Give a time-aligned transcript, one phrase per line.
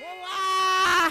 [0.00, 1.10] Olá,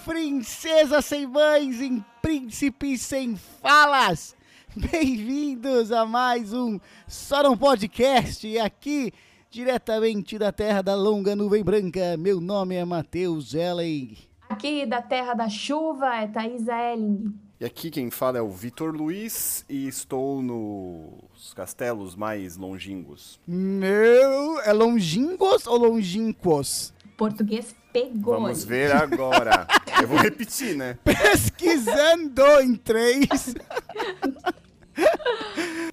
[0.04, 4.36] princesas sem mães e príncipes sem falas.
[4.76, 6.78] Bem-vindos a mais um
[7.08, 9.12] Só Não Podcast aqui
[9.50, 12.16] diretamente da terra da longa nuvem branca.
[12.16, 14.29] Meu nome é Matheus Ellen.
[14.50, 17.32] Aqui da Terra da Chuva é Thaisa Elling.
[17.60, 23.38] E aqui quem fala é o Vitor Luiz e estou nos castelos mais longínquos.
[23.46, 26.92] Meu, é longingos ou longínquos?
[27.16, 28.40] Português pegou.
[28.40, 29.68] Vamos ver agora.
[30.02, 30.98] Eu vou repetir, né?
[31.04, 33.54] Pesquisando em três.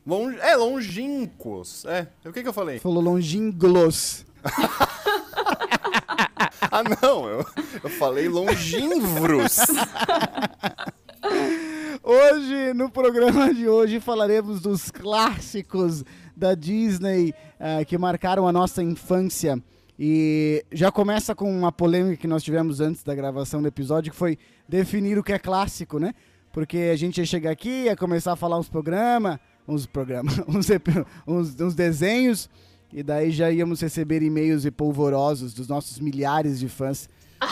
[0.03, 0.31] Long...
[0.31, 1.85] É, longínquos.
[1.85, 2.79] É, o que que eu falei?
[2.79, 4.25] Falou longinglos.
[6.71, 7.45] Ah, não, eu,
[7.83, 9.57] eu falei longínvros.
[12.03, 18.81] Hoje, no programa de hoje, falaremos dos clássicos da Disney ah, que marcaram a nossa
[18.81, 19.61] infância.
[19.99, 24.17] E já começa com uma polêmica que nós tivemos antes da gravação do episódio, que
[24.17, 24.37] foi
[24.69, 26.13] definir o que é clássico, né?
[26.53, 29.37] Porque a gente ia chegar aqui, ia começar a falar uns programas,
[29.67, 30.67] uns programas, uns,
[31.27, 32.49] uns, uns desenhos,
[32.93, 37.09] e daí já íamos receber e-mails e polvorosos dos nossos milhares de fãs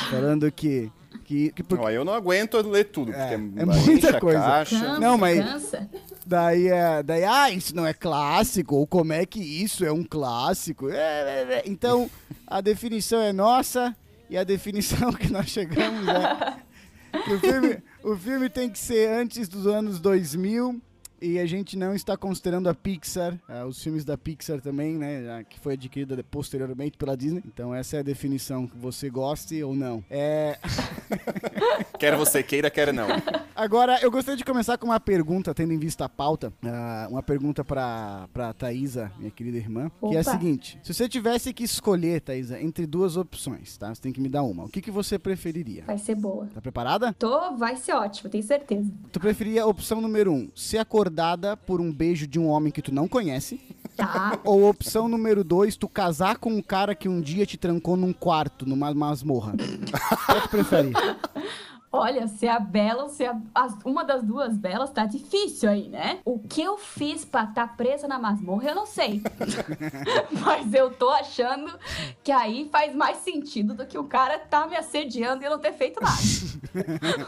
[0.10, 0.92] falando que.
[1.26, 4.20] que, que por- Ó, eu não aguento ler tudo, porque É, é, é enche muita
[4.20, 4.40] coisa.
[4.40, 4.80] caixa.
[4.80, 5.90] Cansa, Não, mas- cansa.
[6.28, 10.04] Daí, é, daí, ah, isso não é clássico, ou como é que isso é um
[10.04, 10.90] clássico?
[10.90, 11.64] É, é, é.
[11.68, 12.10] Então,
[12.48, 13.96] a definição é nossa,
[14.28, 16.56] e a definição que nós chegamos é
[17.24, 20.82] que o filme, o filme tem que ser antes dos anos 2000,
[21.26, 25.24] e a gente não está considerando a Pixar, ah, os filmes da Pixar também, né,
[25.24, 27.42] já que foi adquirida posteriormente pela Disney.
[27.46, 30.04] Então, essa é a definição, que você goste ou não.
[30.10, 30.60] É...
[31.98, 33.08] Quer você queira, quer não.
[33.56, 36.54] Agora, eu gostaria de começar com uma pergunta, tendo em vista a pauta.
[36.64, 39.90] ah, uma pergunta pra, pra Thaisa, minha querida irmã.
[40.00, 40.32] Que é a Opa.
[40.32, 43.94] seguinte: se você tivesse que escolher, Thaisa, entre duas opções, tá?
[43.94, 44.66] Você tem que me dar uma.
[44.66, 45.84] O que, que você preferiria?
[45.86, 46.48] Vai ser boa.
[46.54, 47.14] Tá preparada?
[47.14, 48.92] Tô, vai ser ótimo, tenho certeza.
[49.12, 50.80] Tu preferia a opção número um, ser
[51.20, 53.60] acordada por um beijo de um homem que tu não conhece?
[53.96, 54.38] Tá.
[54.44, 58.12] Ou opção número dois, tu casar com um cara que um dia te trancou num
[58.12, 59.54] quarto, numa masmorra?
[60.26, 60.92] Qual que tu prefere?
[61.98, 65.88] Olha, se a Bela ou se a, as- uma das duas Belas tá difícil aí,
[65.88, 66.20] né?
[66.26, 69.22] O que eu fiz pra tá presa na masmorra, eu não sei.
[70.44, 71.72] Mas eu tô achando
[72.22, 75.60] que aí faz mais sentido do que o cara tá me assediando e eu não
[75.60, 77.28] ter feito nada.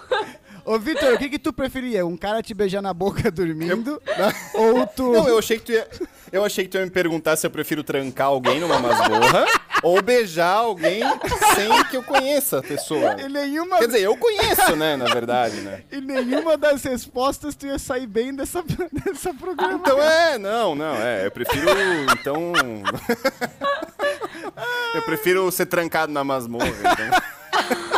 [0.68, 2.06] Ô, Vitor, o que que tu preferia?
[2.06, 4.02] Um cara te beijar na boca dormindo?
[4.54, 5.14] Ou tu...
[5.14, 5.88] Não, eu achei que tu ia,
[6.30, 9.46] eu achei que tu ia me perguntar se eu prefiro trancar alguém numa masmorra
[9.82, 11.00] ou beijar alguém
[11.56, 13.16] sem que eu conheça a pessoa.
[13.16, 15.84] Nenhuma, Quer dizer, eu conheço, né, na verdade, né?
[15.90, 18.62] e nenhuma das respostas tu ia sair bem dessa,
[18.92, 19.76] dessa programa.
[19.76, 21.70] Então é, não, não, é, eu prefiro,
[22.12, 22.52] então...
[24.94, 27.97] eu prefiro ser trancado na masmorra, então.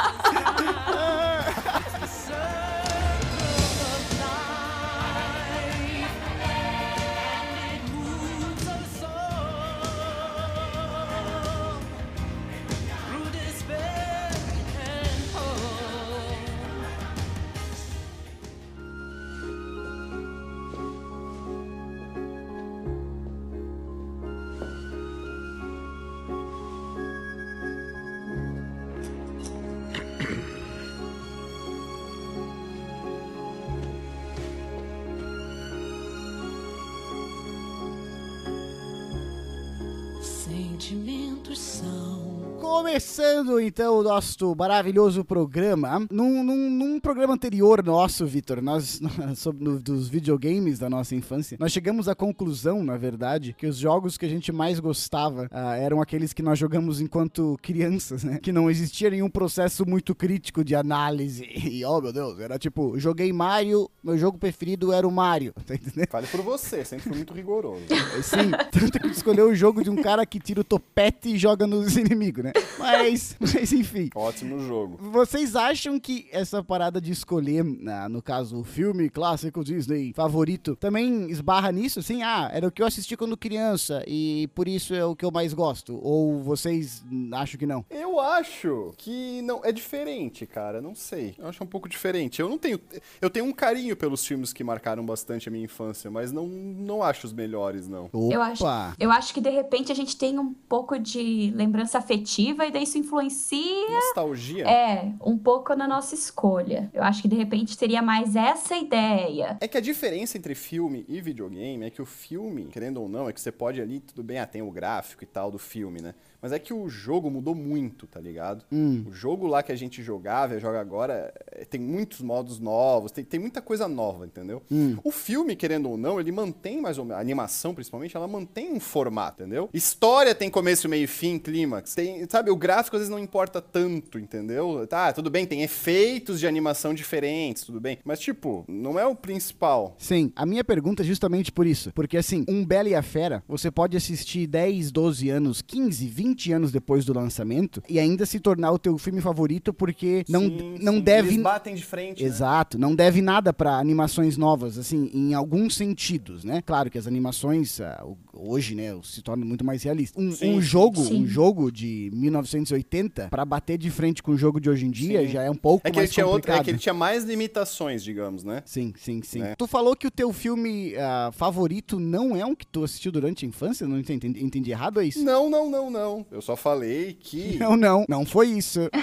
[40.80, 42.19] Sentimentos são
[42.60, 46.06] Começando então o nosso maravilhoso programa.
[46.12, 49.00] Num, num- num programa anterior nosso, Vitor, nós,
[49.36, 53.78] sobre no- dos videogames da nossa infância, nós chegamos à conclusão, na verdade, que os
[53.78, 58.40] jogos que a gente mais gostava ah, eram aqueles que nós jogamos enquanto crianças, né?
[58.42, 61.48] Que não existia nenhum processo muito crítico de análise.
[61.70, 65.76] E, oh meu Deus, era tipo, joguei Mario, meu jogo preferido era o Mario, tá
[65.76, 66.08] entendendo?
[66.10, 67.84] Fale por você, sempre fui muito rigoroso.
[68.24, 71.68] Sim, tanto que escolheu o jogo de um cara que tira o topete e joga
[71.68, 72.49] nos inimigos, né?
[72.78, 74.10] Mas, mas enfim.
[74.16, 74.98] Ótimo jogo.
[75.00, 77.64] Vocês acham que essa parada de escolher,
[78.10, 82.00] no caso, o filme clássico Disney favorito, também esbarra nisso?
[82.00, 85.26] Assim, ah, era o que eu assisti quando criança e por isso é o que
[85.26, 86.00] eu mais gosto?
[86.02, 87.04] Ou vocês
[87.34, 87.86] acham que não?
[87.90, 90.82] Eu acho que não é diferente, cara.
[90.82, 91.36] Não sei.
[91.38, 92.42] Eu acho um pouco diferente.
[92.42, 92.80] Eu não tenho.
[93.22, 97.04] Eu tenho um carinho pelos filmes que marcaram bastante a minha infância, mas não, não
[97.04, 98.10] acho os melhores, não.
[98.12, 98.34] Opa!
[98.34, 98.64] Eu acho,
[99.00, 102.72] eu acho que de repente a gente tem um pouco de lembrança afetiva narrativa e
[102.72, 104.68] daí isso influencia Nostalgia.
[104.68, 106.90] é um pouco na nossa escolha.
[106.94, 109.58] Eu acho que de repente teria mais essa ideia.
[109.60, 113.28] É que a diferença entre filme e videogame é que o filme, querendo ou não,
[113.28, 116.02] é que você pode ali, tudo bem, ah, tem o gráfico e tal do filme,
[116.02, 116.14] né?
[116.42, 118.64] Mas é que o jogo mudou muito, tá ligado?
[119.06, 123.12] O jogo lá que a gente jogava e joga agora é, tem muitos modos novos,
[123.12, 124.64] tem, tem muita coisa nova, entendeu?
[125.04, 128.72] O filme, querendo ou não, ele mantém mais ou menos, a animação principalmente, ela mantém
[128.72, 129.70] um formato, entendeu?
[129.74, 131.94] História tem começo, meio e fim, clímax.
[131.94, 134.86] Tem, sabe, o gráfico às vezes não importa tanto, entendeu?
[134.88, 137.98] Tá, tudo bem, tem efeitos de animação diferentes, tudo bem.
[138.06, 139.96] Mas, tipo, não é o principal.
[139.98, 141.92] Sim, a minha pergunta é justamente por isso.
[141.94, 146.52] Porque, assim, um Bela e a Fera, você pode assistir 10, 12 anos, 15, 20
[146.54, 150.76] anos depois do lançamento e ainda se tornar o teu filme favorito porque não, Sim,
[150.82, 151.02] não sim.
[151.02, 151.30] deve...
[151.30, 152.22] Eles batem de frente.
[152.22, 152.28] né?
[152.30, 156.62] Exato, não deve nada pra animações novas, assim, em alguns sentidos, né?
[156.66, 160.24] Claro que as animações ah, o- hoje, né, se tornam muito mais realistas.
[160.24, 160.56] Um, Sim.
[160.56, 161.24] um jogo, Sim.
[161.24, 165.22] um jogo de 1980 pra bater de frente com o jogo de hoje em dia
[165.22, 165.28] Sim.
[165.28, 166.62] já é um pouco É que, ele mais tinha outra, complicado.
[166.62, 168.62] é que ele tinha mais limitações, digamos, né?
[168.66, 169.40] Sim, sim, sim.
[169.40, 169.56] Né?
[169.58, 173.46] Tu falou que o teu filme ah, favorito não é um que tu assistiu durante
[173.46, 173.88] a infância?
[173.88, 175.24] Não entendi, entendi errado, é isso?
[175.24, 176.26] Não, não, não, não.
[176.32, 177.58] Eu só falei que.
[177.60, 178.80] Não, não, não foi isso.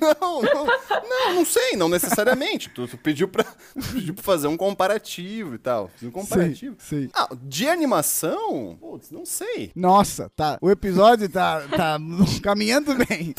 [0.00, 2.68] Não, não, não, não sei, não necessariamente.
[2.70, 3.44] Tu, tu pediu, pra,
[3.74, 5.88] tu pediu pra fazer um comparativo e tal.
[5.96, 6.76] Fiz um comparativo.
[6.78, 7.10] Sim, sim.
[7.14, 8.41] Ah, de animação?
[8.80, 9.72] Putz, não sei.
[9.74, 10.58] Nossa, tá.
[10.60, 11.98] O episódio tá, tá
[12.42, 13.34] caminhando bem.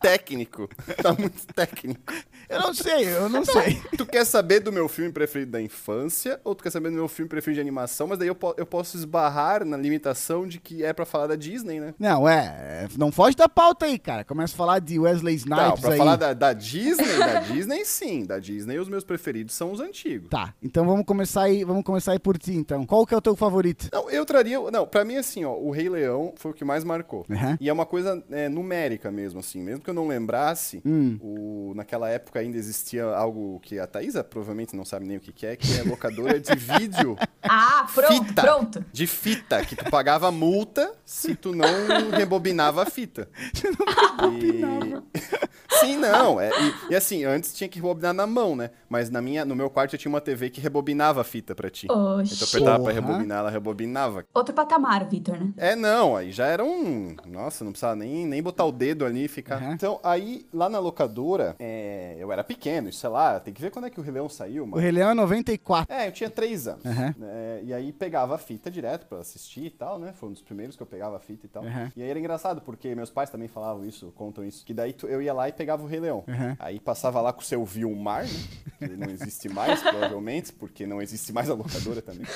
[0.00, 0.68] Técnico.
[1.02, 2.12] Tá muito técnico.
[2.52, 3.80] Eu não sei, eu não sei.
[3.96, 7.08] Tu quer saber do meu filme preferido da infância ou tu quer saber do meu
[7.08, 8.06] filme preferido de animação?
[8.06, 11.36] Mas daí eu, po- eu posso esbarrar na limitação de que é pra falar da
[11.36, 11.94] Disney, né?
[11.98, 14.24] Não, é, não foge da pauta aí, cara.
[14.24, 15.98] Começa a falar de Wesley Não, Snipes pra aí.
[15.98, 18.24] falar da, da Disney, da Disney sim.
[18.24, 20.28] Da Disney os meus preferidos são os antigos.
[20.30, 22.84] Tá, então vamos começar aí, vamos começar aí por ti, então.
[22.86, 23.88] Qual que é o teu favorito?
[23.92, 24.58] Não, eu traria.
[24.70, 27.24] Não, pra mim, assim, ó, o Rei Leão foi o que mais marcou.
[27.28, 27.56] Uhum.
[27.60, 29.60] E é uma coisa é, numérica mesmo, assim.
[29.62, 31.18] Mesmo que eu não lembrasse, Hum.
[31.20, 35.32] o, naquela época ainda existia algo que a Thaisa provavelmente não sabe nem o que,
[35.32, 37.16] que é, que é locadora de vídeo.
[37.44, 38.42] Ah, pronto, fita.
[38.42, 38.84] pronto.
[38.92, 41.66] De fita, que tu pagava multa se tu não
[42.10, 43.28] rebobinava a fita.
[43.60, 45.02] rebobinava.
[45.80, 46.40] Sim, não.
[46.40, 48.70] é, e, e assim, antes tinha que rebobinar na mão, né?
[48.88, 51.70] Mas na minha, no meu quarto eu tinha uma TV que rebobinava a fita pra
[51.70, 51.86] ti.
[51.86, 52.44] Então eu Oxi.
[52.44, 54.24] apertava pra rebobinar, ela rebobinava.
[54.34, 55.52] Outro patamar, Vitor, né?
[55.56, 57.16] É, não, aí já era um.
[57.26, 59.60] Nossa, não precisava nem, nem botar o dedo ali e ficar.
[59.60, 59.72] Uhum.
[59.72, 63.86] Então, aí, lá na locadora, é, eu era pequeno, sei lá, tem que ver quando
[63.86, 64.82] é que o Rei Leão saiu, O mano.
[64.82, 65.94] Rei Leão é 94.
[65.94, 66.84] É, eu tinha três anos.
[66.84, 67.14] Uhum.
[67.18, 70.12] né, e aí pegava a fita direto pra assistir e tal, né?
[70.12, 71.62] Foi um dos primeiros que eu pegava a fita e tal.
[71.62, 71.90] Uhum.
[71.96, 74.64] E aí era engraçado, porque meus pais também falavam isso, contam isso.
[74.64, 76.24] Que daí tu- eu ia lá e pegava o Rei Leão.
[76.26, 76.56] Uhum.
[76.58, 78.30] Aí passava lá com o seu Vilmar, né?
[78.78, 82.26] Que ele não existe mais, provavelmente, porque não existe mais a locadora também.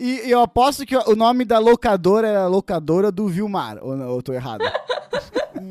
[0.00, 4.32] E, eu aposto que o nome da locadora era locadora do Vilmar, ou, ou tô
[4.32, 4.62] errado?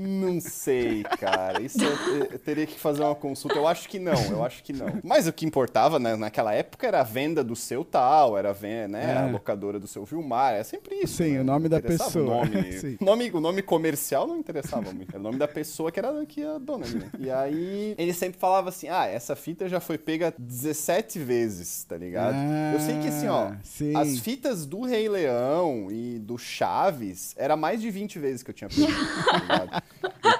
[0.02, 1.62] Não sei, cara.
[1.62, 3.56] Isso eu, eu teria que fazer uma consulta.
[3.58, 5.00] Eu acho que não, eu acho que não.
[5.04, 8.54] Mas o que importava né, naquela época era a venda do seu tal, era a,
[8.54, 9.32] ven- né, a É.
[9.32, 11.18] locadora do seu Vilmar, é sempre isso.
[11.18, 11.42] Sim, né?
[11.42, 12.24] o nome da pessoa.
[12.24, 15.10] O nome, o nome, o nome comercial não interessava muito.
[15.12, 17.10] Era o nome da pessoa que era que a dona né?
[17.20, 21.96] E aí ele sempre falava assim: ah, essa fita já foi pega 17 vezes, tá
[21.98, 22.36] ligado?
[22.74, 23.96] eu sei que assim, ó, Ah, sim.
[23.96, 28.54] as fitas do Rei Leão e do Chaves era mais de 20 vezes que eu
[28.54, 28.88] tinha pego,
[29.26, 29.84] tá ligado?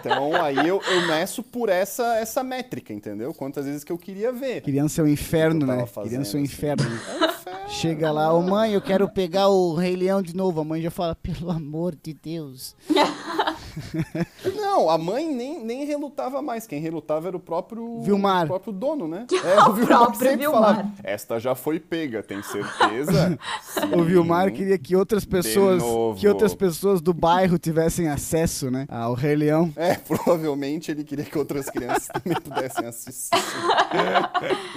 [0.02, 3.34] Então aí eu, eu meço por essa, essa métrica, entendeu?
[3.34, 4.62] Quantas vezes que eu queria ver.
[4.62, 5.86] Criança é um inferno, né?
[5.86, 6.54] fazendo, Criança é um assim.
[6.54, 6.84] inferno.
[6.84, 7.70] É um inferno.
[7.70, 10.60] Chega lá, ô mãe, eu quero pegar o Rei Leão de novo.
[10.60, 12.76] A mãe já fala, pelo amor de Deus.
[14.56, 16.66] Não, a mãe nem, nem relutava mais.
[16.68, 18.46] Quem relutava era o próprio Vilmar.
[18.46, 19.26] o próprio dono, né?
[19.44, 20.62] É, O próprio sempre Vilmar.
[20.76, 23.38] falava, Esta já foi pega, tem certeza?
[23.98, 24.56] O Vilmar Sim.
[24.56, 25.82] queria que outras pessoas,
[26.20, 29.72] que outras pessoas do bairro tivessem acesso, né, ao Rei Leão.
[29.76, 33.32] É, provavelmente ele queria que outras crianças também pudessem assistir.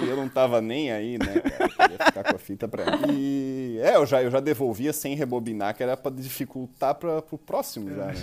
[0.01, 1.63] e eu não tava nem aí, né, cara?
[1.65, 3.05] Eu queria ficar com a fita pra mim.
[3.09, 7.37] E é, eu já, eu já devolvia sem rebobinar, que era pra dificultar pra, pro
[7.37, 8.15] próximo já, né?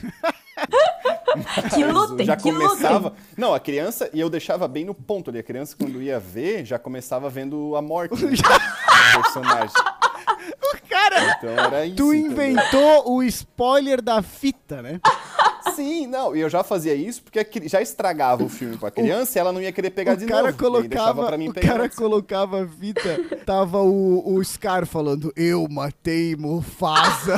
[1.75, 3.09] Que lutem, já que começava.
[3.11, 3.23] lutem.
[3.37, 5.39] Não, a criança, e eu deixava bem no ponto ali.
[5.39, 9.75] A criança, quando ia ver, já começava vendo a morte né, do personagem.
[10.89, 11.97] Cara, Então era isso.
[11.97, 12.33] tu entendeu?
[12.49, 15.01] inventou o spoiler da fita, né?
[15.75, 19.41] Sim, não, e eu já fazia isso porque já estragava o filme pra criança e
[19.41, 20.59] ela não ia querer pegar de o cara novo.
[20.59, 21.97] colocava, pra mim o cara antes.
[21.97, 27.37] colocava a fita, tava o, o Scar falando, eu matei Mufasa.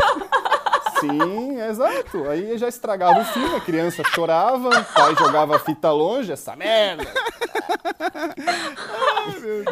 [1.10, 2.28] Sim, exato.
[2.28, 6.54] Aí já estragava o filme, a criança chorava, o pai jogava a fita longe, essa
[6.56, 7.04] merda.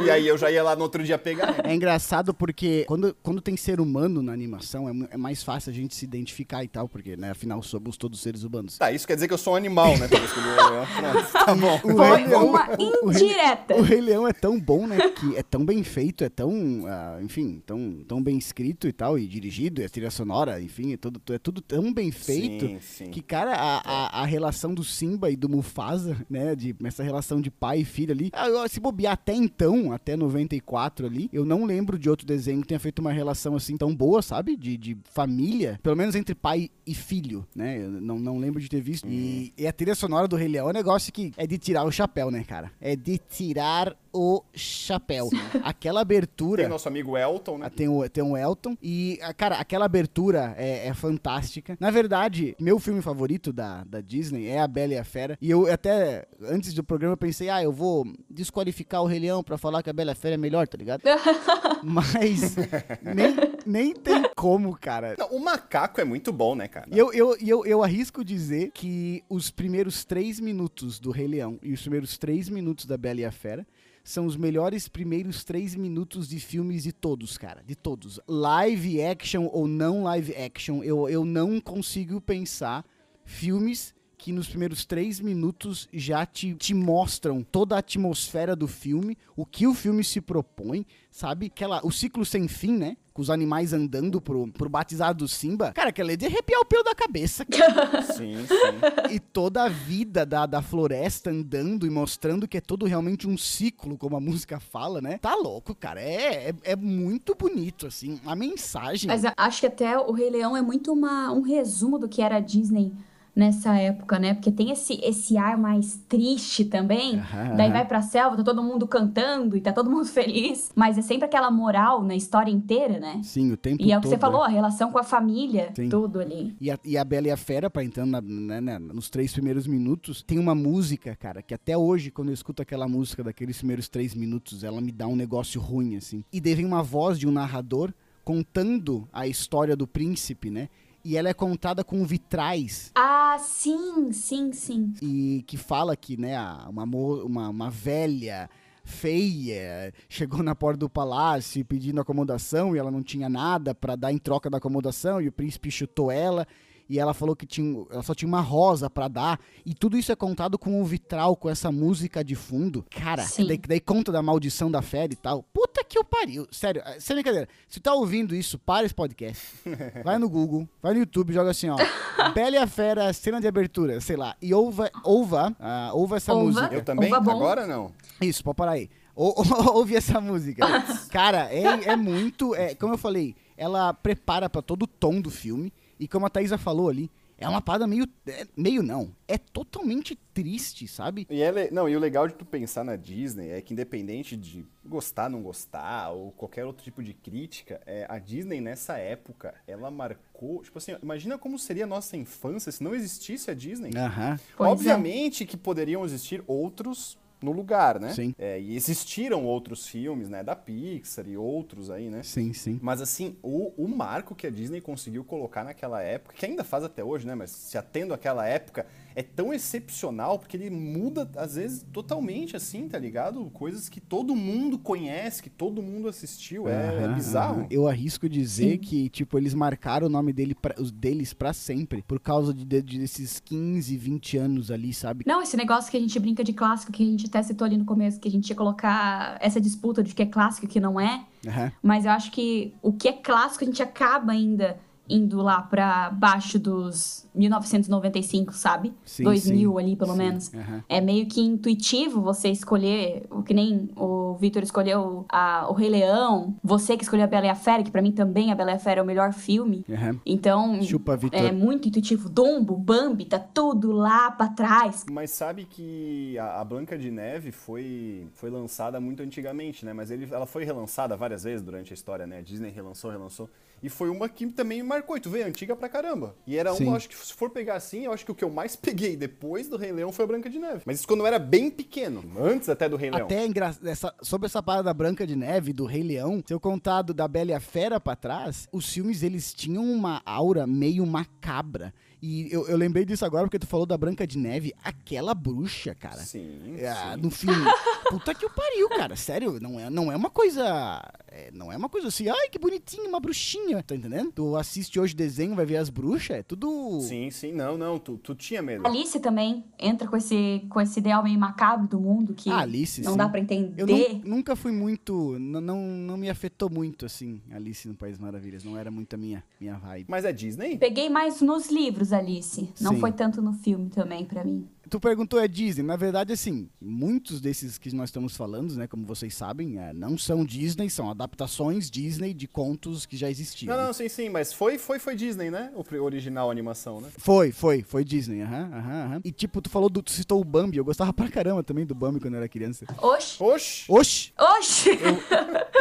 [0.05, 1.55] e aí eu já ia lá no outro dia pegar.
[1.65, 5.75] É engraçado porque quando, quando tem ser humano na animação, é, é mais fácil a
[5.75, 8.79] gente se identificar e tal, porque, né, afinal, somos todos seres humanos.
[8.79, 10.09] Tá, isso quer dizer que eu sou um animal, né?
[10.13, 11.81] Pronto, tá bom.
[11.85, 12.71] O Foi Rei Leão- uma
[13.03, 13.75] o Rei- indireta.
[13.77, 14.99] O Rei Leão é tão bom, né?
[15.11, 19.19] Que é tão bem feito, é tão, ah, enfim, tão, tão bem escrito e tal,
[19.19, 22.79] e dirigido, e a trilha sonora, enfim, é tudo, é tudo tão bem feito Sim,
[22.81, 23.11] sim.
[23.11, 23.79] que, cara, a,
[24.19, 26.55] a, a relação do Simba e do Mufasa, né?
[26.57, 28.31] De, essa relação de pai e filho ali.
[28.33, 32.63] ah, eu- Se bobear até então, até 94 ali, eu não lembro de outro desenho
[32.63, 34.57] que tenha feito uma relação assim tão boa, sabe?
[34.57, 37.83] De, de família, pelo menos entre pai e filho, né?
[37.83, 39.07] Eu não, não lembro de ter visto.
[39.09, 41.85] E, e a trilha sonora do Rei Leão é um negócio que é de tirar
[41.85, 42.71] o chapéu, né, cara?
[42.81, 45.29] É de tirar o chapéu.
[45.63, 46.63] Aquela abertura.
[46.63, 47.67] Tem nosso amigo Elton, né?
[47.67, 48.77] Ah, Tem o, tem o Elton.
[48.83, 51.77] E, ah, cara, aquela abertura é, é fantástica.
[51.81, 55.39] Na verdade, meu filme favorito da, da Disney é A Bela e a Fera.
[55.41, 59.43] E eu até, antes do programa, eu pensei, ah, eu vou desqualificar o Rei Leão
[59.43, 61.03] pra falar que a Bela e a Fera é melhor, tá ligado?
[61.83, 62.57] Mas
[63.03, 63.35] nem,
[63.67, 65.15] nem tem como, cara.
[65.19, 66.87] Não, o macaco é muito bom, né, cara?
[66.93, 71.59] E eu, eu, eu, eu arrisco dizer que os primeiros três minutos do Rei Leão
[71.63, 73.67] e os primeiros três minutos da Bela e a Fera
[74.05, 77.63] são os melhores primeiros três minutos de filmes de todos, cara.
[77.65, 78.21] De todos.
[78.27, 82.85] Live action ou não live action, eu, eu não consigo pensar
[83.25, 89.19] filmes que nos primeiros três minutos já te, te mostram toda a atmosfera do filme,
[89.37, 91.47] o que o filme se propõe, sabe?
[91.47, 92.97] Aquela, o ciclo sem fim, né?
[93.13, 95.73] Com os animais andando pro, pro batizado do Simba.
[95.73, 97.45] Cara, aquela é de arrepiar o pelo da cabeça.
[98.17, 99.13] Sim, sim.
[99.13, 103.37] e toda a vida da, da floresta andando e mostrando que é todo realmente um
[103.37, 105.19] ciclo, como a música fala, né?
[105.19, 106.01] Tá louco, cara.
[106.01, 108.21] É, é, é muito bonito, assim.
[108.25, 109.09] A mensagem.
[109.09, 112.37] Mas acho que até o Rei Leão é muito uma, um resumo do que era
[112.37, 112.93] a Disney
[113.35, 114.35] nessa época, né?
[114.35, 117.17] Porque tem esse, esse ar mais triste também.
[117.19, 117.73] Aham, Daí aham.
[117.73, 120.71] vai pra selva, tá todo mundo cantando e tá todo mundo feliz.
[120.75, 123.21] Mas é sempre aquela moral na história inteira, né?
[123.23, 124.47] Sim, o tempo E é o que todo, você falou, né?
[124.47, 125.89] a relação com a família, Sim.
[125.89, 126.55] tudo ali.
[126.61, 129.33] E a, e a Bela e a Fera, pra entrando na- né, né, nos três
[129.33, 133.57] primeiros minutos, tem uma música, cara, que até hoje, quando eu escuto aquela música daqueles
[133.59, 136.23] primeiros três minutos, ela me dá um negócio ruim, assim.
[136.33, 137.93] E daí vem uma voz de um narrador
[138.25, 140.69] contando a história do príncipe, né?
[141.05, 144.95] E ela é contada com vitrais Ah, sim, sim, sim.
[145.03, 148.49] e que fala que, né, uma, uma, uma velha
[148.85, 154.13] feia chegou na porta do palácio pedindo acomodação e ela não tinha nada pra dar
[154.13, 156.47] em troca da acomodação e o príncipe chutou ela
[156.89, 160.13] e ela falou que tinha, ela só tinha uma rosa pra dar e tudo isso
[160.13, 162.85] é contado com um vitral com essa música de fundo.
[162.91, 165.43] Cara, daí, daí conta da maldição da fera e tal.
[165.53, 166.47] Puta que eu pariu.
[166.51, 167.49] Sério, eh, sem brincadeira.
[167.69, 169.43] Se tá ouvindo isso, para esse podcast.
[170.05, 171.77] Vai no Google, vai no YouTube, joga assim, ó.
[172.35, 174.37] Bela e a Fera, cena de abertura, sei lá.
[174.41, 176.45] E ouva, ouva, ah, ouva essa Ouva.
[176.47, 176.75] música.
[176.75, 177.13] Eu também?
[177.13, 177.93] Agora não.
[178.21, 178.89] Isso, pode parar aí.
[179.15, 179.35] Ou,
[179.75, 180.65] ouve essa música.
[181.11, 182.55] Cara, é, é muito.
[182.55, 185.73] É, como eu falei, ela prepara pra todo o tom do filme.
[186.03, 188.07] E como a Thaisa falou ali, é uma parada meio.
[188.27, 189.15] é, meio não.
[189.27, 191.27] É totalmente triste, sabe?
[191.29, 194.37] E, é le- não, e o legal de tu pensar na Disney é que independente
[194.37, 199.55] de gostar, não gostar, ou qualquer outro tipo de crítica, é, a Disney nessa época,
[199.67, 203.91] ela marcou, tipo assim, imagina como seria a nossa infância se não existisse a Disney.
[203.97, 204.39] É.
[204.59, 208.13] Obviamente que poderiam existir outros no lugar, né?
[208.13, 208.35] Sim.
[208.39, 212.23] É, e existiram outros filmes, né, da Pixar e outros aí, né?
[212.23, 212.79] Sim, sim.
[212.83, 216.85] Mas assim, o, o marco que a Disney conseguiu colocar naquela época, que ainda faz
[216.85, 217.35] até hoje, né?
[217.35, 222.89] Mas se atendo àquela época, é tão excepcional, porque ele muda, às vezes, totalmente assim,
[222.89, 223.45] tá ligado?
[223.53, 226.69] Coisas que todo mundo conhece, que todo mundo assistiu.
[226.69, 227.67] É, é bizarro.
[227.71, 228.79] Eu arrisco dizer Sim.
[228.79, 232.03] que, tipo, eles marcaram o nome dele pra, os deles pra sempre.
[232.03, 235.25] Por causa de, de- desses 15, 20 anos ali, sabe?
[235.27, 237.77] Não, esse negócio que a gente brinca de clássico, que a gente até citou ali
[237.77, 240.81] no começo, que a gente ia colocar essa disputa de que é clássico e que
[240.81, 241.25] não é.
[241.47, 241.73] Aham.
[241.83, 244.79] Mas eu acho que o que é clássico a gente acaba ainda
[245.09, 248.93] indo lá pra baixo dos 1995, sabe?
[249.05, 250.55] Sim, 2000 sim, ali, pelo sim, menos.
[250.55, 250.85] aham.
[250.89, 255.89] É meio que intuitivo você escolher, o que nem o Vitor escolheu a, o Rei
[255.89, 258.73] Leão, você que escolheu a Bela e a Fera, que pra mim também a Bela
[258.73, 259.85] e a Fera é o melhor filme.
[259.91, 260.21] Aham.
[260.25, 262.29] Então, Chupa, é muito intuitivo.
[262.29, 265.05] Dumbo, Bambi, tá tudo lá pra trás.
[265.11, 269.93] Mas sabe que a, a Branca de Neve foi, foi lançada muito antigamente, né?
[269.93, 272.39] Mas ele, ela foi relançada várias vezes durante a história, né?
[272.39, 273.49] A Disney relançou, relançou.
[273.83, 275.17] E foi uma que também me marcou.
[275.17, 276.37] E tu vê, é antiga pra caramba.
[276.47, 276.87] E era Sim.
[276.87, 279.17] uma, acho que se for pegar assim, eu acho que o que eu mais peguei
[279.17, 280.83] depois do Rei Leão foi a Branca de Neve.
[280.87, 283.25] Mas isso quando eu era bem pequeno, antes até do Rei Leão.
[283.25, 283.75] Até é engra...
[283.85, 287.27] essa sobre essa parada da Branca de Neve, do Rei Leão, se eu contar da
[287.29, 291.93] Bela e a Fera pra trás, os filmes eles tinham uma aura meio macabra.
[292.25, 295.93] E eu, eu lembrei disso agora porque tu falou da Branca de Neve, aquela bruxa,
[295.93, 296.19] cara.
[296.21, 297.21] Sim, É, sim.
[297.21, 297.65] no filme.
[298.11, 299.17] Puta que o pariu, cara.
[299.17, 301.03] Sério, não é, não é uma coisa.
[301.33, 303.83] É, não é uma coisa assim, ai, que bonitinho, uma bruxinha.
[303.83, 304.31] Tá entendendo?
[304.33, 307.01] Tu assiste hoje desenho, vai ver as bruxas, é tudo.
[307.01, 307.53] Sim, sim.
[307.53, 307.99] Não, não.
[307.99, 308.87] Tu, tu tinha medo.
[308.87, 313.01] Alice também entra com esse, com esse ideal meio macabro do mundo que Ah, Alice,
[313.03, 313.19] não sim.
[313.19, 314.15] dá pra Eu entender.
[314.15, 315.37] nu- nunca fui muito.
[315.39, 318.63] Não, não, não me afetou muito, assim, Alice no País das Maravilhas.
[318.65, 320.07] Não era muito a minha, minha vibe.
[320.09, 320.77] Mas é Disney?
[320.79, 322.69] Peguei mais nos livros, Alice.
[322.81, 323.01] Não Sim.
[323.01, 324.69] foi tanto no filme também pra mim.
[324.91, 325.83] Tu perguntou é Disney.
[325.85, 330.19] Na verdade, assim, muitos desses que nós estamos falando, né, como vocês sabem, é, não
[330.19, 333.77] são Disney, são adaptações Disney de contos que já existiam.
[333.77, 334.29] Não, não, sim, sim.
[334.29, 335.73] Mas foi, foi, foi Disney, né?
[335.75, 337.09] O original animação, né?
[337.17, 339.21] Foi, foi, foi Disney, aham, aham, aham.
[339.25, 341.95] E tipo, tu falou do, tu citou o Bambi, eu gostava pra caramba também do
[341.95, 342.85] Bambi quando eu era criança.
[343.01, 343.37] Oxi!
[343.43, 343.85] Oxi!
[343.89, 344.33] Oxi!
[344.39, 344.91] Oxi!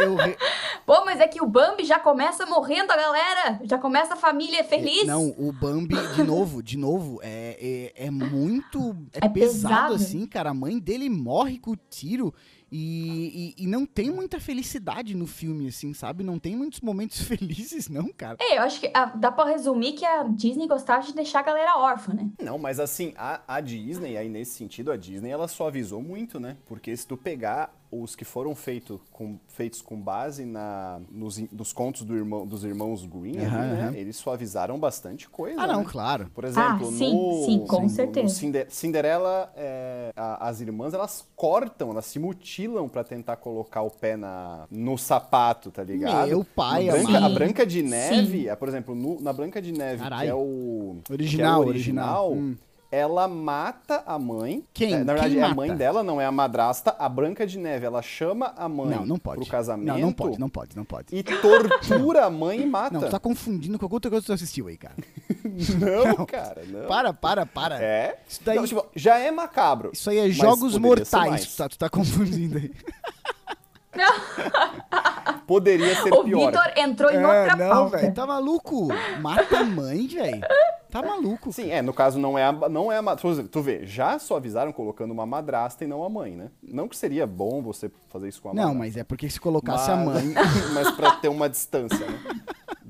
[0.00, 0.36] Eu re-
[0.86, 3.60] Pô, mas é que o Bambi já começa morrendo a galera.
[3.64, 5.06] Já começa a família feliz.
[5.06, 8.96] Não, o Bambi, de novo, de novo, é, é, é muito.
[9.12, 9.94] É, É pesado, pesado.
[9.94, 10.50] assim, cara.
[10.50, 12.32] A mãe dele morre com o tiro.
[12.74, 16.24] E, e, e não tem muita felicidade no filme, assim, sabe?
[16.24, 18.38] Não tem muitos momentos felizes, não, cara.
[18.40, 21.42] É, eu acho que ah, dá pra resumir que a Disney gostava de deixar a
[21.42, 22.30] galera órfã, né?
[22.42, 26.56] Não, mas assim, a, a Disney, aí nesse sentido, a Disney, ela suavizou muito, né?
[26.64, 31.74] Porque se tu pegar os que foram feito com, feitos com base na, nos, nos
[31.74, 33.82] contos do irmão, dos irmãos Green, ali, Aham, né?
[33.88, 33.94] aham.
[33.94, 35.86] Eles suavizaram bastante coisa, Ah, não, né?
[35.86, 36.30] claro.
[36.34, 38.24] Por exemplo, Ah, sim, no, sim, com no- certeza.
[38.24, 43.82] no Cinder- Cinderela, é, a- as irmãs, elas cortam, elas se mutilam pra tentar colocar
[43.82, 46.28] o pé na, no sapato, tá ligado?
[46.28, 47.26] Meu pai No Branca.
[47.26, 47.82] A Branca de.
[47.82, 50.30] Neve, é, por exemplo, no- na Branca de Neve, que Caralho.
[50.30, 52.30] é o Original, que é o original.
[52.30, 52.56] original, Hum.
[52.92, 54.62] Ela mata a mãe.
[54.74, 54.92] Quem?
[54.92, 56.94] É, na verdade, Quem é a mãe dela, não é a madrasta.
[56.98, 59.40] A Branca de Neve, ela chama a mãe Não, não pode.
[59.40, 59.86] pro casamento.
[59.88, 61.06] Não, não pode, não pode, não pode.
[61.10, 62.92] E tortura a mãe e mata.
[62.94, 64.94] Não, tu tá confundindo com alguma outra coisa que tu assistiu aí, cara.
[65.42, 66.86] Não, cara, não.
[66.86, 67.82] Para, para, para.
[67.82, 68.18] É.
[68.28, 69.90] Isso daí- Não, tipo, já é macabro.
[69.92, 72.70] Isso aí é jogos mortais, tu tá, tu tá confundindo aí.
[75.46, 76.46] Poderia ser O pior.
[76.46, 77.96] Vitor entrou em É, outra não, pauta.
[77.98, 78.88] velho, tá maluco?
[79.20, 80.40] Mata a mãe, velho.
[80.92, 81.50] Tá maluco.
[81.52, 85.10] Sim, é, no caso não é a, não é a tu, vê, já suavizaram colocando
[85.10, 86.50] uma madrasta e não a mãe, né?
[86.62, 88.78] Não que seria bom você fazer isso com a Não, madrasta.
[88.78, 90.34] mas é porque se colocasse a Mas- mãe.
[90.74, 92.20] mas pra ter uma distância, né?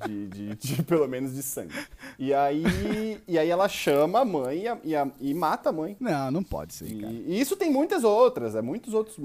[0.05, 1.73] De, de- de- pelo menos de sangue.
[2.19, 5.71] E aí, e aí ela chama a mãe e, a- e a- e mata a
[5.71, 5.95] mãe.
[5.97, 9.15] Não, não pode ser, E, e isso tem muitas outras, é, muitos outros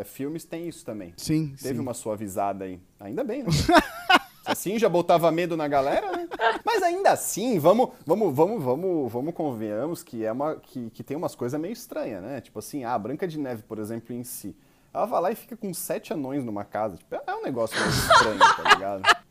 [0.00, 1.12] é, filmes têm isso também.
[1.18, 1.80] Sim, Teve sim.
[1.80, 2.80] uma suavizada aí.
[2.98, 3.50] Ainda bem, né?
[4.44, 6.28] Assim já botava medo na galera, né?
[6.64, 11.16] Mas ainda assim, vamos, vamos, vamos, vamos, vamos convenhamos que é uma que, que tem
[11.16, 12.40] umas coisas meio estranhas, né?
[12.40, 14.54] Tipo assim, a Branca de Neve, por exemplo, em si.
[14.94, 16.96] Ela vai lá e fica com sete anões numa casa.
[16.96, 19.02] Tipo, é um negócio meio estranho, tá ligado?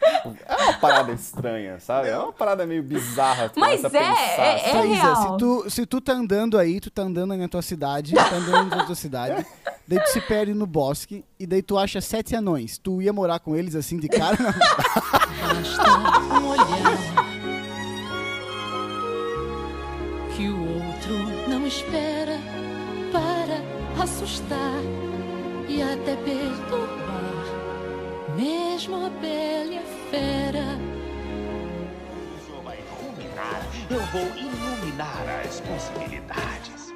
[0.45, 2.08] É uma parada estranha, sabe?
[2.08, 3.49] É uma parada meio bizarra.
[3.49, 4.65] tu Mas começa a é, pensar, é- assim.
[4.65, 5.15] é Thaisa, real.
[5.15, 8.30] se tu, se tu tá andando aí, tu tá andando aí na tua cidade, tá
[8.34, 9.45] andando na tua cidade,
[9.88, 12.78] daí tu se perde no bosque, e daí tu acha sete anões.
[12.78, 14.38] Tu ia morar com eles assim de cara?
[15.43, 15.91] Basta
[16.39, 16.97] um olhar
[20.36, 22.38] que o outro não espera
[23.12, 24.71] para assustar
[25.74, 27.34] e até perturbar,
[28.38, 30.94] mesmo a bela a fera.
[33.90, 36.94] Eu vou iluminar as possibilidades.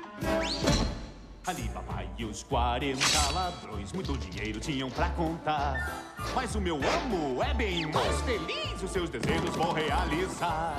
[1.46, 6.04] Ali, papai, e os 40 ladrões, muito dinheiro tinham pra contar.
[6.36, 10.78] Mas o meu amo é bem mais feliz, os seus desejos vou realizar.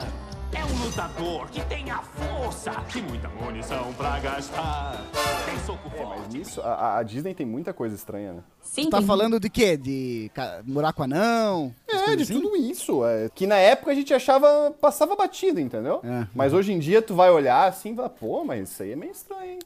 [0.53, 4.97] É um lutador que tem a força e muita munição pra gastar.
[5.45, 6.39] Tem soco É, mas forte.
[6.39, 8.41] nisso, a, a Disney tem muita coisa estranha, né?
[8.63, 9.77] Sim, Tu tá tem- falando de quê?
[9.77, 10.31] De
[10.95, 11.75] com anão?
[11.87, 12.41] É, de assim?
[12.41, 13.05] tudo isso.
[13.05, 16.01] é, que na época a gente achava, passava batido, entendeu?
[16.03, 16.27] É.
[16.35, 18.97] Mas hoje em dia tu vai olhar assim e vai, pô, mas isso aí é
[18.97, 19.59] meio estranho, hein?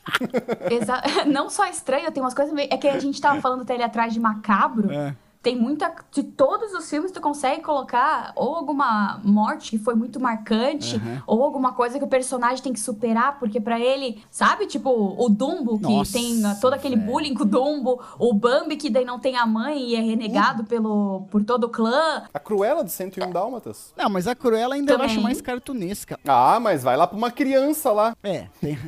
[0.70, 2.68] Exa- Não só estranho, tem umas coisas meio...
[2.72, 4.90] É que a gente tava falando até ali atrás de macabro.
[4.92, 5.14] É.
[5.42, 5.92] Tem muita...
[6.12, 11.22] De todos os filmes, tu consegue colocar ou alguma morte que foi muito marcante, Uhum.
[11.26, 14.22] ou alguma coisa que o personagem tem que superar, porque pra ele...
[14.30, 17.10] Sabe, tipo, o Dumbo, que Nossa, tem todo aquele velho.
[17.10, 18.00] bullying com o Dumbo.
[18.18, 21.68] O Bambi, que daí não tem a mãe e é renegado pelo, por todo o
[21.68, 22.22] clã.
[22.32, 23.92] A Cruella de 101 Dálmatas.
[23.96, 26.18] Não, mas a Cruella ainda eu acho mais cartunesca.
[26.26, 28.78] Ah, mas vai lá pra uma criança lá, É, tem...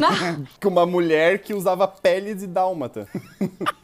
[0.62, 3.06] com uma mulher que usava pele de dálmata.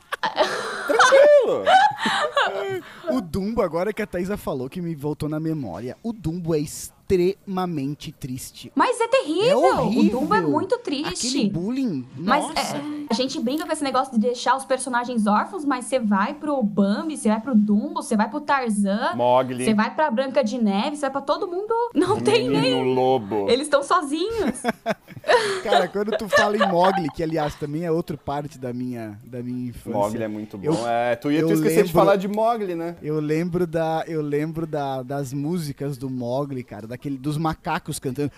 [0.87, 1.65] Tranquilo.
[3.11, 6.59] o Dumbo, agora que a Thaisa falou, que me voltou na memória, o Dumbo é
[6.59, 8.73] extremamente triste.
[8.75, 9.65] Mas é terrível.
[9.65, 10.19] É horrível.
[10.19, 11.29] O Dumbo é muito triste.
[11.39, 12.77] Aquele bullying, Mas nossa.
[12.77, 12.81] é,
[13.11, 16.61] a gente brinca com esse negócio de deixar os personagens órfãos, mas você vai pro
[16.63, 19.65] Bambi, você vai pro Dumbo, você vai pro Tarzan, Mogli.
[19.65, 21.73] você vai pra Branca de Neve, você vai pra todo mundo.
[21.95, 22.95] Não tem Menino nem.
[22.95, 23.49] lobo.
[23.49, 24.61] Eles estão sozinhos.
[25.65, 29.43] Cara, quando tu fala em Mogli, que aliás também é outra parte da minha, da
[29.43, 29.93] minha infância.
[29.99, 30.65] Mogli é muito bom.
[30.67, 32.97] Eu- é, tu ia eu tu esquecer de lembro- falar de Mogli, né?
[33.03, 38.31] Eu lembro da, eu lembro da, das músicas do Mogli, cara, daquele dos macacos cantando.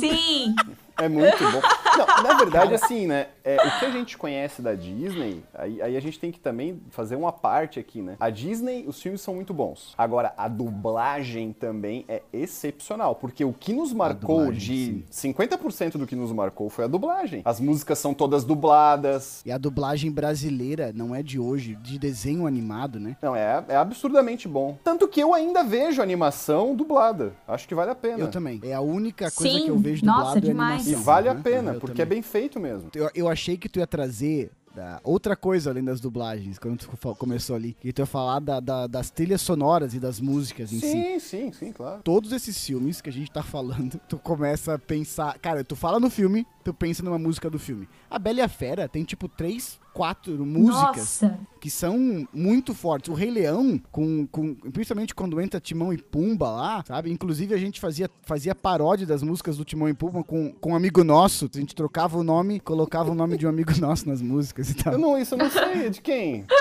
[0.00, 0.54] Sim.
[0.98, 1.60] É muito bom.
[1.96, 3.28] Não, na verdade, assim, né?
[3.44, 6.80] é, o que a gente conhece da Disney, aí, aí a gente tem que também
[6.90, 8.16] fazer uma parte aqui, né?
[8.18, 9.94] A Disney, os filmes são muito bons.
[9.98, 16.06] Agora, a dublagem também é excepcional, porque o que nos marcou dublagem, de 50% do
[16.06, 17.42] que nos marcou foi a dublagem.
[17.44, 19.42] As músicas são todas dubladas.
[19.44, 23.16] E a dublagem brasileira não é de hoje, de desenho animado, né?
[23.20, 24.78] Não, é, é absurdamente bom.
[24.82, 27.34] Tanto que eu ainda vejo animação dublada.
[27.46, 28.20] Acho que vale a pena.
[28.20, 28.58] Eu também.
[28.64, 30.83] É a única coisa Sim, que eu vejo nossa, dublado é demais.
[30.90, 31.40] E vale a né?
[31.42, 32.20] pena, Eu porque é também.
[32.20, 32.90] bem feito mesmo.
[32.94, 37.14] Eu, eu achei que tu ia trazer da- outra coisa além das dublagens, quando tu
[37.16, 37.76] começou ali.
[37.80, 40.90] Que tu ia falar da- da- das trilhas sonoras e das músicas em si.
[40.90, 42.02] Sim, sim, sim, claro.
[42.02, 45.38] Todos esses filmes que a gente tá falando, tu começa a pensar.
[45.38, 47.88] Cara, tu fala no filme, tu pensa numa música do filme.
[48.10, 51.38] A Bela e a Fera tem tipo três, quatro músicas Nossa.
[51.60, 53.08] que são muito fortes.
[53.08, 57.12] O Rei Leão, com, com, principalmente quando entra Timão e Pumba lá, sabe?
[57.12, 60.74] Inclusive a gente fazia, fazia paródia das músicas do Timão e Pumba com, com um
[60.74, 61.48] amigo nosso.
[61.54, 64.74] A gente trocava o nome, colocava o nome de um amigo nosso nas músicas e
[64.74, 64.94] tal.
[64.94, 66.44] Eu não, isso eu não sei, de quem?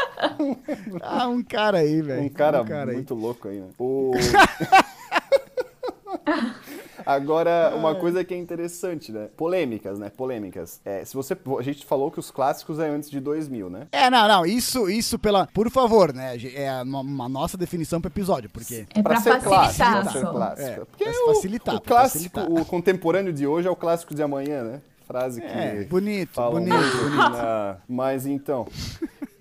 [1.02, 2.24] Ah, um cara aí, velho.
[2.24, 2.94] Um cara, aí.
[2.94, 3.68] muito louco aí, né?
[3.78, 4.12] O...
[7.06, 9.28] Agora, uma coisa que é interessante, né?
[9.38, 10.10] Polêmicas, né?
[10.10, 10.80] Polêmicas.
[10.86, 13.88] É, se você, a gente falou que os clássicos é antes de 2000, né?
[13.92, 15.48] É, não, não, isso, isso pela.
[15.48, 16.36] Por favor, né?
[16.56, 18.86] É uma, uma nossa definição pro episódio, porque.
[18.96, 20.32] É pra, ser clássico, facilitar pra ser só.
[20.32, 20.70] clássico.
[20.70, 22.62] É, Porque pra o, facilitar, o clássico, facilitar.
[22.62, 24.82] o contemporâneo de hoje é o clássico de amanhã, né?
[25.08, 27.32] Frase que É, bonito, falam bonito, muito, bonito.
[27.32, 27.78] né?
[27.90, 28.66] Mas então,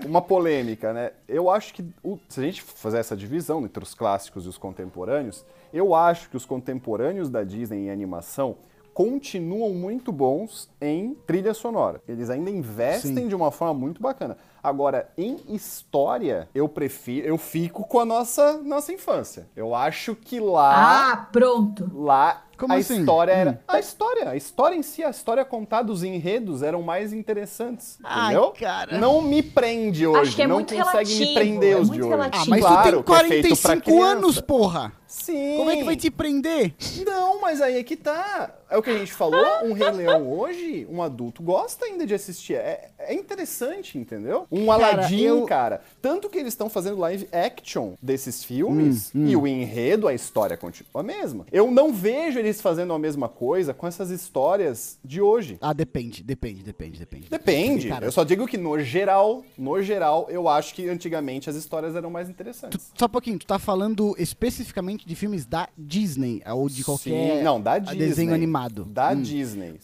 [0.04, 1.12] uma polêmica, né?
[1.28, 4.58] Eu acho que o- se a gente fazer essa divisão entre os clássicos e os
[4.58, 8.56] contemporâneos, eu acho que os contemporâneos da Disney em animação
[8.92, 12.00] continuam muito bons em trilha sonora.
[12.06, 13.28] Eles ainda investem Sim.
[13.28, 14.36] de uma forma muito bacana.
[14.62, 19.48] Agora, em história, eu prefiro, eu fico com a nossa nossa infância.
[19.56, 21.90] Eu acho que lá Ah, pronto.
[21.94, 23.00] Lá Como a assim?
[23.00, 23.50] história era.
[23.52, 23.56] Hum.
[23.66, 27.98] A história, a história em si, a história contada, os enredos eram mais interessantes.
[28.04, 28.52] Ai, entendeu?
[28.52, 28.98] cara.
[28.98, 30.20] Não me prende hoje.
[30.20, 32.10] Acho que é não muito consegue me relativo, prender é os muito de hoje.
[32.10, 32.44] relativo.
[32.44, 34.92] Ah, mas claro tu tem que é feito pra 45 anos, porra!
[35.12, 35.58] Sim.
[35.58, 36.74] Como é que vai te prender?
[37.04, 38.50] Não, mas aí é que tá.
[38.70, 39.44] É o que a gente falou.
[39.62, 42.54] Um Rei Leão hoje, um adulto gosta ainda de assistir.
[42.54, 44.46] É, é interessante, entendeu?
[44.52, 45.80] Um Aladdin, eu- cara.
[46.02, 50.56] Tanto que eles estão fazendo live action desses Hum, filmes e o enredo, a história
[50.56, 51.46] continua a mesma.
[51.50, 55.56] Eu não vejo eles fazendo a mesma coisa com essas histórias de hoje.
[55.60, 57.28] Ah, depende, depende, depende, depende.
[57.30, 57.88] Depende.
[57.88, 61.96] Cara, eu só digo que no geral, no geral, eu acho que antigamente as histórias
[61.96, 62.90] eram mais interessantes.
[62.94, 67.42] Só um pouquinho, tu tá falando especificamente de filmes da Disney, ou de qualquer Sim,
[67.42, 67.98] não, da Disney.
[67.98, 68.84] desenho animado.
[68.84, 69.22] Da Hum.
[69.22, 69.78] Disney.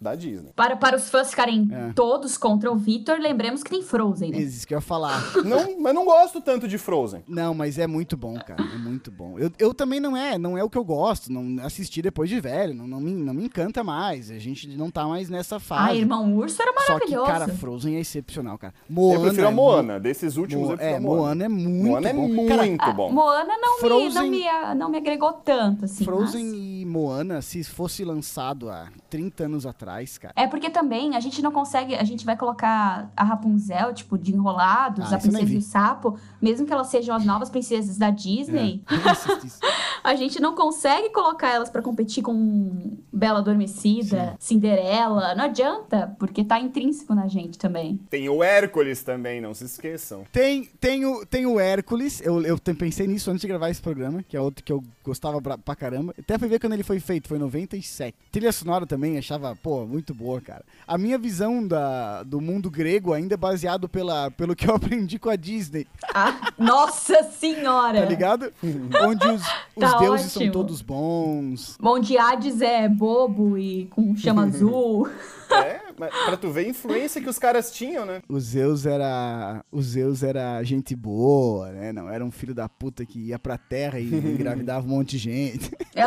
[0.00, 0.50] Da Disney.
[0.56, 1.92] Para, para os fãs ficarem É.
[1.92, 4.38] todos contra o Vitor, lembremos que tem Frozen, né?
[4.38, 5.20] Isso que eu ia falar.
[5.44, 7.22] Não, mas não gosto tanto de Frozen.
[7.28, 8.62] Não, mas é muito bom, cara.
[8.62, 9.38] É muito bom.
[9.38, 11.30] Eu, eu também não é, não é o que eu gosto.
[11.30, 12.72] Não assisti depois de velho.
[12.74, 14.30] Não, não, me, não me encanta mais.
[14.30, 15.90] A gente não tá mais nessa fase.
[15.90, 17.26] Ah, Irmão Urso era Só que, maravilhoso.
[17.26, 18.72] cara, Frozen é excepcional, cara.
[18.88, 19.18] Moana.
[19.18, 20.00] eu prefiro a é Moana.
[20.00, 21.20] Desses mu- últimos, Mo- eu prefiro é, a Moana.
[21.20, 22.28] Moana é muito Moana é bom.
[22.28, 23.12] muito Cara, bom.
[23.12, 26.04] Moana não, me, Frozen- não, me, não me agregou tanto, assim.
[26.04, 30.34] Frozen mas- e Moana, se fosse lançado há 30 anos atrás, cara.
[30.36, 34.34] É porque também a gente não consegue, a gente vai colocar a Rapunzel, tipo, de
[34.34, 38.10] enrolados, Ah, a princesa e o sapo, mesmo que elas sejam as novas princesas da
[38.10, 39.60] Disney, Eu não assisti isso.
[40.02, 46.44] a gente não consegue colocar elas pra competir com Bela Adormecida, Cinderela, não adianta, porque
[46.44, 47.98] tá intrínseco na gente também.
[48.08, 50.24] Tem o Hércules também, não se esqueçam.
[50.32, 54.22] Tem, tem, o, tem o Hércules, eu, eu pensei nisso antes de gravar esse programa,
[54.22, 56.14] que é outro que eu gostava pra, pra caramba.
[56.18, 58.14] Até fui ver quando ele foi feito, foi em 97.
[58.30, 60.64] Trilha sonora também, achava, pô, muito boa, cara.
[60.86, 65.18] A minha visão da, do mundo grego ainda é baseado pela, pelo que eu aprendi
[65.18, 68.00] com a Disney, Ah, nossa senhora!
[68.00, 68.52] tá ligado?
[69.02, 70.52] Onde os, os Tá deuses são ótimo.
[70.52, 71.76] todos bons.
[71.82, 75.08] Onde Hades é bobo e com chama azul.
[75.50, 78.22] É, mas pra tu ver a influência que os caras tinham, né?
[78.28, 79.64] O Zeus era.
[79.70, 81.92] O Zeus era gente boa, né?
[81.92, 85.18] Não era um filho da puta que ia pra terra e engravidava um monte de
[85.18, 85.70] gente.
[85.94, 86.02] É,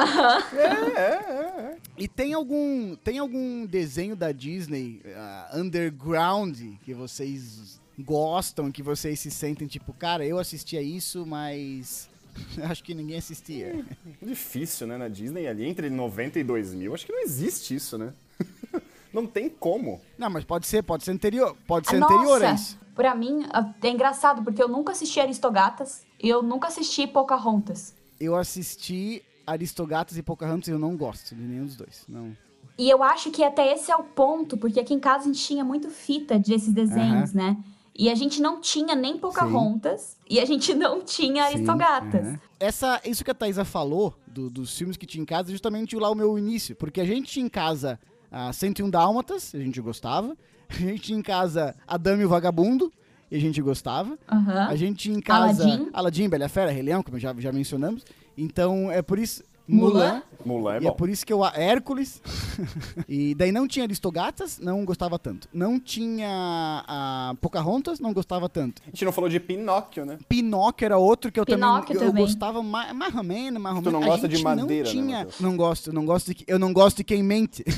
[0.56, 1.78] é, é.
[1.98, 9.20] E tem algum, tem algum desenho da Disney ah, underground que vocês gostam, que vocês
[9.20, 12.10] se sentem tipo, cara, eu assistia isso, mas
[12.70, 13.86] acho que ninguém assistia.
[14.22, 14.98] Difícil, né?
[14.98, 18.14] Na Disney ali entre 90 e 2000, acho que não existe isso, né?
[19.14, 20.02] não tem como.
[20.18, 22.78] Não, mas pode ser, pode ser anterior, pode ser Nossa, anterior a isso.
[22.96, 23.46] pra mim
[23.82, 27.94] é engraçado, porque eu nunca assisti Aristogatas e eu nunca assisti Pocahontas.
[28.20, 32.06] Eu assisti Aristogatas e Pocahontas e eu não gosto de nenhum dos dois.
[32.08, 32.36] Não.
[32.78, 35.46] E eu acho que até esse é o ponto, porque aqui em casa a gente
[35.46, 37.58] tinha muito fita desses desenhos, né?
[37.96, 42.26] E a gente não tinha nem Pocahontas e a gente não tinha Aristogatas.
[42.26, 42.40] Uhum.
[42.60, 45.96] Essa, isso que a Thaisa falou, do- dos filmes que tinha em casa, é justamente
[45.96, 46.76] lá o meu início.
[46.76, 48.00] Porque a gente tinha em casa
[48.32, 50.36] ah, 101 Dálmatas, a gente gostava.
[50.70, 52.92] A gente tinha em casa Adame e o Vagabundo,
[53.30, 54.18] e a gente gostava.
[54.32, 54.68] Aham.
[54.70, 55.90] A gente tinha em casa Aladdin.
[55.94, 58.04] Aladdin, Bela Fera, Rei Leão, como já, já mencionamos.
[58.36, 59.44] Então é por isso.
[59.68, 60.22] Mulan.
[60.46, 61.44] Mulan é e é por isso que eu.
[61.46, 62.22] Hércules.
[63.08, 65.48] e daí não tinha Aristogatas, não gostava tanto.
[65.54, 68.82] Não tinha a Pocahontas, não gostava tanto.
[68.84, 70.20] A gente não falou de Pinóquio, né?
[70.28, 73.82] Pinóquio era outro que eu Pinóquio também, eu gostava mais, mais ou menos, mais ou
[73.82, 74.04] Tu não.
[74.04, 75.40] A gosta de gente madeira, né, não tinha, Matheus?
[75.40, 77.64] não gosto, não gosto de, eu não gosto de quem mente.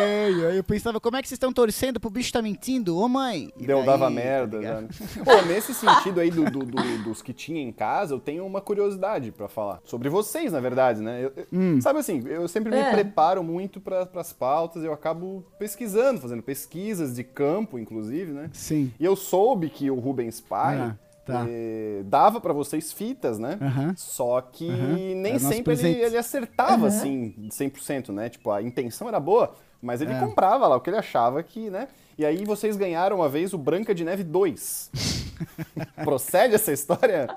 [0.00, 2.96] É, aí eu pensava, como é que vocês estão torcendo pro bicho tá mentindo?
[2.98, 3.50] Ô mãe!
[3.58, 4.62] E Deu, daí, dava tá merda.
[4.62, 4.88] já, né?
[5.24, 8.60] Pô, nesse sentido aí do, do- do- dos que tinha em casa, eu tenho uma
[8.60, 9.80] curiosidade pra falar.
[9.84, 11.24] Sobre vocês, na verdade, né?
[11.24, 11.80] Eu- Hum.
[11.80, 12.90] Sabe assim, eu sempre me É.
[12.90, 18.50] preparo muito para pras pautas, eu acabo pesquisando, fazendo pesquisas de campo, inclusive, né?
[18.52, 18.92] Sim.
[18.98, 21.44] E eu soube que o Rubens Pai Ah, tá.
[21.48, 23.58] eh, dava pra vocês fitas, né?
[23.60, 23.94] Aham.
[23.96, 24.94] Só que Aham.
[25.16, 28.28] nem nosso sempre ele, ele acertava, assim, 100%, né?
[28.28, 30.20] Tipo, a intenção era boa, mas ele É.
[30.20, 31.88] comprava lá o que ele achava que, né?
[32.16, 34.90] E aí vocês ganharam uma vez o Branca de Neve 2.
[36.04, 37.28] Procede essa história?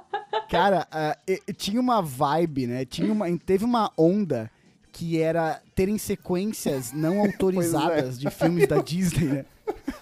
[0.49, 0.87] Cara,
[1.27, 2.85] e tinha uma vibe, né?
[2.85, 4.49] Tinha uma, teve uma onda
[4.91, 9.45] que era terem sequências não autorizadas de filmes da Disney, né?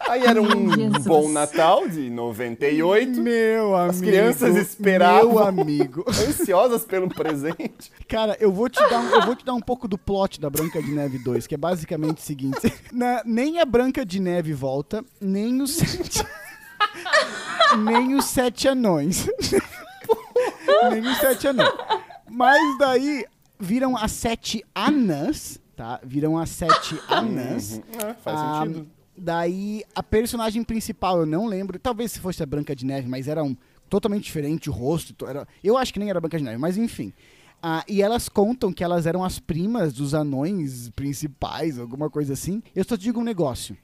[0.07, 1.05] Aí era um Jesus.
[1.05, 3.99] bom Natal de 98, Meu amigo.
[3.99, 5.29] crianças esperavam.
[5.29, 6.05] Meu amigo.
[6.09, 7.91] ansiosas pelo presente.
[8.07, 10.49] Cara, eu vou, te dar um, eu vou te dar um pouco do plot da
[10.49, 14.53] Branca de Neve 2, que é basicamente o seguinte: na- nem a Branca de Neve
[14.53, 16.25] volta, nem os sete.
[17.77, 19.27] nem os sete anões.
[20.91, 21.69] nem os sete anões.
[22.29, 23.25] Mas daí
[23.59, 25.99] viram as sete anãs, tá?
[26.03, 27.79] Viram as sete anãs.
[27.97, 28.87] É, faz Ah, sentido.
[29.19, 31.77] Daí, a personagem principal, eu não lembro.
[31.79, 33.55] Talvez se fosse a Branca de Neve, mas era um
[33.89, 35.13] totalmente diferente o rosto.
[35.13, 37.11] to- Era, eu acho que nem era Branca de Neve, mas enfim.
[37.61, 42.63] Ah, e elas contam que elas eram as primas dos anões principais, alguma coisa assim.
[42.73, 43.75] Eu só digo um negócio.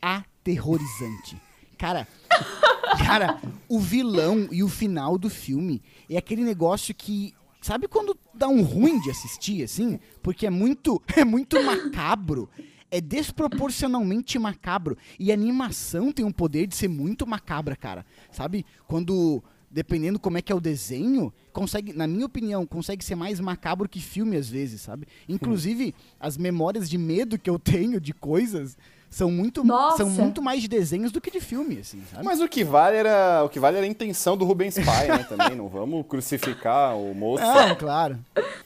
[0.00, 1.36] Aterrorizante.
[1.76, 2.08] Cara,
[3.06, 7.34] cara, o vilão e o final do filme é aquele negócio que.
[7.60, 9.98] Sabe quando dá um ruim de assistir, assim?
[10.22, 12.48] Porque é muito, é muito macabro.
[12.90, 14.96] É desproporcionalmente macabro.
[15.18, 18.04] E animação tem um poder de ser muito macabra, cara.
[18.30, 18.64] Sabe?
[18.86, 23.40] Quando, dependendo como é que é o desenho, consegue, na minha opinião, consegue ser mais
[23.40, 25.06] macabro que filme às vezes, sabe?
[25.28, 28.76] Inclusive, as memórias de medo que eu tenho de coisas
[29.10, 29.98] são muito, Nossa!
[29.98, 32.24] são muito mais de desenhos do que de filme, assim, sabe?
[32.24, 35.24] Mas o que vale era o que vale era a intenção do Rubens Pai, né?
[35.28, 37.42] Também não vamos crucificar o moço.
[37.42, 38.18] Não, claro.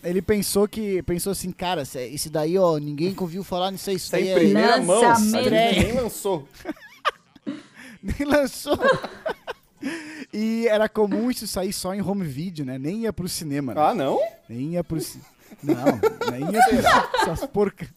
[0.02, 1.02] Ele pensou que.
[1.04, 3.96] Pensou assim, cara, esse daí, ó, ninguém ouviu falar nisso aí.
[3.96, 5.48] Isso daí em é- primeira mão, Lançamento.
[5.48, 6.48] gente nem lançou.
[8.02, 8.78] nem lançou.
[10.34, 12.78] e era comum isso sair só em home video, né?
[12.78, 13.80] Nem ia pro cinema, né?
[13.80, 14.20] Ah, não?
[14.48, 15.28] Nem ia pro cinema.
[15.62, 17.88] Não, nem ia pro Essas porcas.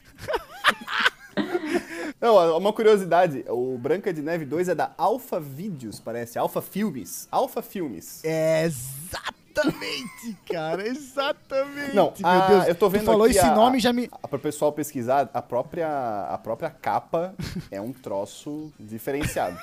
[2.21, 7.28] Não, uma curiosidade, o Branca de Neve 2 é da Alpha Videos, parece, Alpha Filmes.
[7.32, 8.21] Alpha Filmes.
[8.23, 11.93] É exatamente, cara, exatamente.
[11.95, 12.67] Não, meu a- Deus.
[12.67, 14.08] eu tô Tu vendo falou aqui esse a- nome já me.
[14.08, 15.88] Para o pessoal pesquisar, a própria,
[16.30, 17.36] a própria capa
[17.69, 19.58] é um troço diferenciado.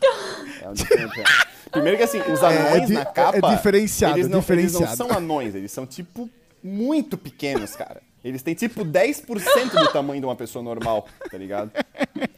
[0.62, 1.28] É um diferenciado.
[1.70, 3.36] Primeiro que assim, os anões di- na capa.
[3.36, 4.84] é diferenciado, eles não, diferenciado.
[4.84, 6.28] Eles não são anões, eles são tipo
[6.62, 8.00] muito pequenos, cara.
[8.28, 11.70] Eles têm tipo 10% do tamanho de uma pessoa normal, tá ligado?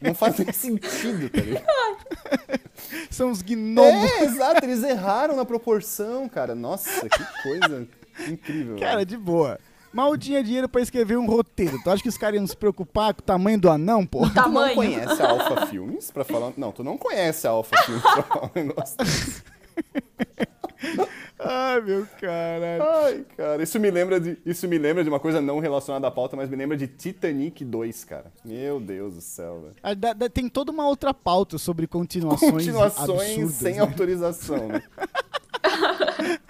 [0.01, 1.65] Não faz nem sentido, tá ligado?
[3.09, 4.09] São os gnomos.
[4.11, 6.55] É, exato, eles erraram na proporção, cara.
[6.55, 7.87] Nossa, que coisa
[8.27, 8.77] incrível.
[8.77, 9.05] Cara, velho.
[9.05, 9.59] de boa.
[9.93, 11.77] Mal tinha dinheiro pra escrever um roteiro.
[11.83, 14.21] Tu acha que os caras iam se preocupar com o tamanho do anão, pô?
[14.29, 16.53] Tu não conhece a Alpha Filmes pra falar.
[16.55, 19.43] Não, tu não conhece a Alpha Filmes pra falar um negócio desse.
[21.43, 22.83] Ai, meu caralho.
[22.83, 24.37] Ai, cara, isso me lembra de.
[24.45, 27.65] Isso me lembra de uma coisa não relacionada à pauta, mas me lembra de Titanic
[27.65, 28.31] 2, cara.
[28.45, 29.75] Meu Deus do céu, velho.
[29.81, 33.79] Ah, da- da- Tem toda uma outra pauta sobre continuações Continuações absurdas, sem né?
[33.81, 34.83] autorização, né?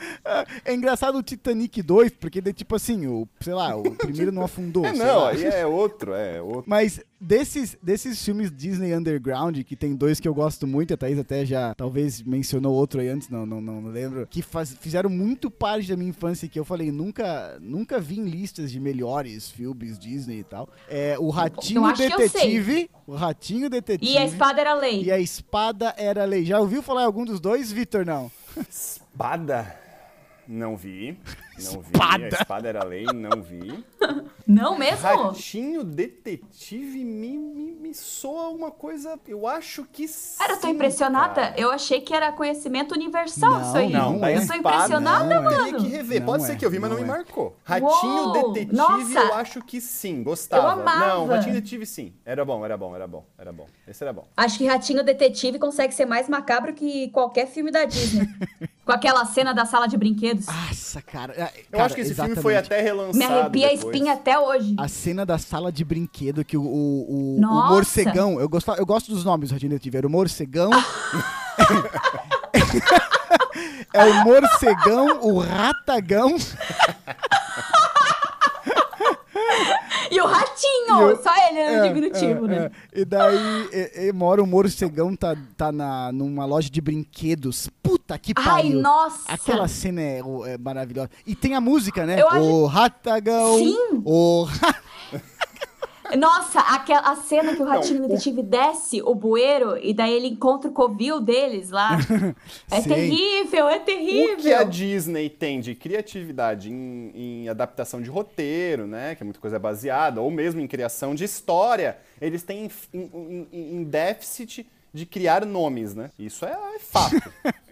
[0.63, 4.43] É engraçado o Titanic 2, porque, de, tipo assim, o, sei lá, o primeiro não
[4.43, 4.85] afundou.
[4.91, 6.63] É, não, aí é outro, é outro.
[6.67, 11.17] Mas desses, desses filmes Disney Underground, que tem dois que eu gosto muito, a Thaís
[11.19, 15.49] até já talvez mencionou outro aí antes, não, não, não lembro, que faz- fizeram muito
[15.49, 19.97] parte da minha infância que eu falei, nunca, nunca vi em listas de melhores filmes
[19.97, 20.69] Disney e tal.
[20.89, 24.73] É o Ratinho Eu acho que eu Detetive, o Ratinho Detetive E a espada era
[24.73, 25.03] lei.
[25.03, 26.45] e a Espada Era Lei.
[26.45, 28.05] Já ouviu falar em algum dos dois, Vitor?
[28.05, 28.31] Não.
[28.57, 29.80] Espada?
[30.51, 31.17] Não vi.
[31.63, 31.91] Não vi.
[31.93, 32.25] Espada.
[32.25, 33.85] A espada era lei, não vi.
[34.45, 35.01] Não mesmo?
[35.01, 39.17] Ratinho Detetive me, me, me soa uma coisa.
[39.25, 40.37] Eu acho que sim.
[40.39, 41.35] Cara, eu tô impressionada.
[41.35, 41.53] cara.
[41.57, 43.89] Eu achei que era conhecimento universal Não, isso aí.
[43.93, 44.33] não, é.
[44.33, 45.55] eu tô espada, impressionada, não é.
[45.55, 45.89] Teria que mano.
[45.89, 46.19] rever.
[46.19, 47.15] Não Pode é, ser que eu vi, mas não, não me é.
[47.15, 47.55] marcou.
[47.63, 49.19] Ratinho Uou, Detetive, nossa.
[49.19, 50.23] eu acho que sim.
[50.23, 50.63] Gostava.
[50.63, 51.07] Eu amava.
[51.07, 52.13] Não, Ratinho Detetive sim.
[52.25, 53.67] Era bom, era bom, era bom, era bom.
[53.87, 54.27] Esse era bom.
[54.35, 58.27] Acho que Ratinho Detetive consegue ser mais macabro que qualquer filme da Disney.
[58.85, 60.47] Com aquela cena da sala de brinquedos.
[60.47, 61.33] Nossa, cara.
[61.33, 62.73] é, Eu cara, acho que esse filme foi exatamente.
[62.73, 63.17] até relançado.
[63.17, 63.95] Me arrepia a depois.
[63.95, 64.75] espinha até hoje.
[64.77, 68.39] A cena da sala de brinquedo que o, o, o- o morcegão.
[68.39, 69.97] Eu gosto, eu gosto dos nomes Detetive.
[69.97, 70.71] Era o morcegão.
[73.93, 76.35] é o morcegão, o ratagão.
[80.11, 81.09] E o ratinho!
[81.09, 82.71] E o- Só ele no É, diminutivo, é, né?
[82.93, 82.99] é.
[83.01, 83.37] E daí,
[83.71, 87.69] e, e mora o morcegão, tá, tá na, numa loja de brinquedos.
[87.81, 88.79] Puta que Ai, pariu.
[88.81, 89.31] nossa!
[89.31, 91.09] Aquela cena é, é maravilhosa.
[91.25, 92.21] E tem a música, né?
[92.21, 93.57] Eu acho- O ratagão.
[93.57, 94.01] Sim.
[94.05, 94.45] O
[96.17, 100.11] Nossa, aquela, a cena que o Ratinho Não, o- Detetive desce o bueiro e daí
[100.13, 101.97] ele encontra o covil deles lá.
[102.71, 102.89] É Sim.
[102.89, 104.37] terrível, é O terrível.
[104.37, 109.15] que a Disney tem de criatividade em, em adaptação de roteiro, né?
[109.15, 113.75] Que é muita coisa baseada, ou mesmo em criação de história, eles têm em- em-
[113.77, 116.09] em déficit de criar nomes, né?
[116.19, 117.15] Isso é, é fato.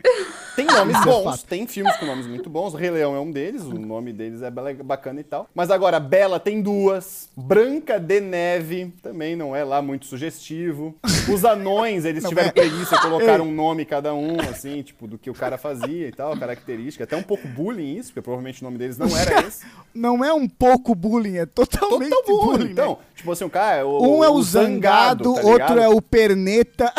[0.56, 2.74] tem nomes é bons, tem filmes com nomes muito bons.
[2.74, 5.48] O Rei Leão é um deles, o nome deles é bela- bacana e tal.
[5.56, 7.30] Mas agora, Bela tem duas.
[7.36, 10.96] Branca de Neve também não é lá muito sugestivo.
[11.32, 15.34] Os anões, eles tiveram preguiça, colocaram um nome cada um, assim, tipo, do que o
[15.34, 17.04] cara fazia e tal, característica.
[17.04, 19.66] Até um pouco bullying isso, porque provavelmente o nome deles não era esse.
[19.94, 22.46] não é um pouco bullying, é totalmente Total bullying.
[22.48, 22.66] bullying.
[22.66, 22.72] né?
[22.72, 23.86] Então, tipo assim, o cara.
[23.86, 26.92] O, Um é o zangado, tá outro é o perneta.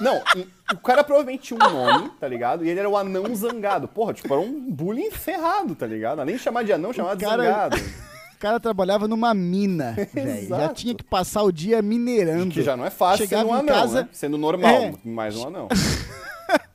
[0.00, 0.20] Não,
[0.72, 2.64] o cara provavelmente tinha um nome, tá ligado?
[2.64, 3.86] E ele era o anão zangado.
[3.88, 6.24] Porra, tipo, era um bullying ferrado, tá ligado?
[6.24, 7.76] De chamar de anão, chamar de cara- zangado.
[8.34, 10.48] O cara trabalhava numa mina, velho.
[10.48, 12.52] Já tinha que passar o dia minerando.
[12.52, 14.08] Que já não é fácil Chegava sendo um em anão, casa- né?
[14.12, 14.92] Sendo normal, É.
[15.02, 15.68] mais um anão.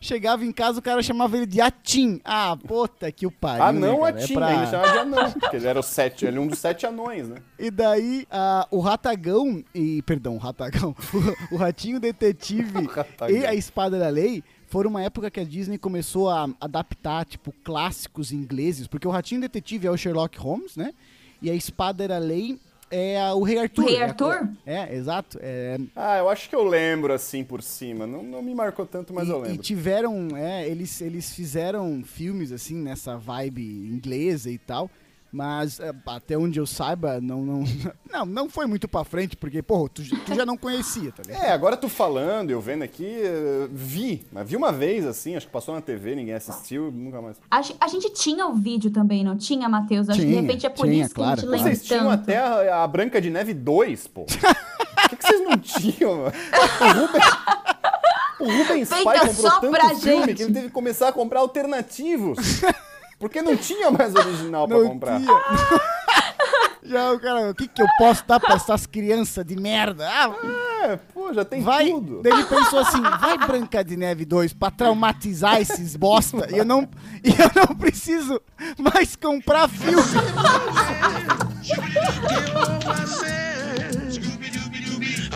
[0.00, 2.20] Chegava em casa, o cara chamava ele de Atim.
[2.24, 3.64] Ah, puta que o pariu.
[3.64, 4.26] Anão né, é cara?
[4.26, 5.32] Tim, pra- ainda chamava de anão.
[5.32, 7.36] Porque ele era o sete, ele é um dos sete anões, né?
[7.58, 10.94] E daí, ah, o Ratagão, e, perdão, o Ratagão,
[11.50, 13.36] o, o Ratinho Detetive Ratagão.
[13.36, 17.52] e a Espada da Lei foram uma época que a Disney começou a adaptar, tipo,
[17.64, 20.92] clássicos ingleses, porque o Ratinho Detetive é o Sherlock Holmes, né?
[21.40, 22.58] E a Espada da Lei
[22.90, 23.84] é a- o Rei Arthur.
[23.84, 24.48] Rei É Arthur?
[24.66, 25.38] É, exato.
[25.40, 28.06] É, Ah, eu acho que eu lembro assim por cima.
[28.06, 29.62] Não, não me marcou tanto, mas e, eu e lembro.
[29.62, 34.90] tiveram, é, eles, eles fizeram filmes assim nessa vibe inglesa e tal,
[35.32, 37.64] mas é, até onde eu saiba, não, não,
[38.10, 41.44] não, não foi muito pra frente, porque, pô, tu, tu já não conhecia, tá ligado?
[41.44, 44.26] É, agora tu falando, eu vendo aqui, eh, vi.
[44.32, 47.36] Mas vi uma vez assim, acho que passou na TV, ninguém assistiu, nunca mais.
[47.50, 50.08] A, a gente tinha o vídeo também, não tinha, Matheus?
[50.08, 51.56] Acho que de Tinha, repente é por tinha, isso que claro, a gente claro.
[51.62, 52.22] lembra Vocês tinham tanto.
[52.22, 54.24] até a, a Branca de Neve 2, pô.
[54.98, 56.16] Por que, que vocês não tinham?
[56.18, 56.32] mano?
[56.80, 57.24] O Rubens,
[58.40, 60.34] o Rubens Feita Pai comprou só tanto pra filme gente.
[60.36, 62.38] que ele teve que começar a comprar alternativos.
[63.18, 65.18] Porque não tinha mais original pra Não comprar.
[65.20, 65.32] tinha.
[66.84, 70.08] Já o cara, o que que eu posso dar pra essas crianças de merda?
[70.08, 70.34] Ah,
[70.84, 71.90] É, pô, já tem vai.
[71.90, 72.22] tudo.
[72.22, 76.64] Daí ele pensou assim, vai Branca de Neve 2 pra traumatizar esses bosta e eu
[76.64, 76.88] não,
[77.22, 78.40] e eu não preciso
[78.78, 80.02] mais comprar filme.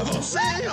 [0.06, 0.68] Você é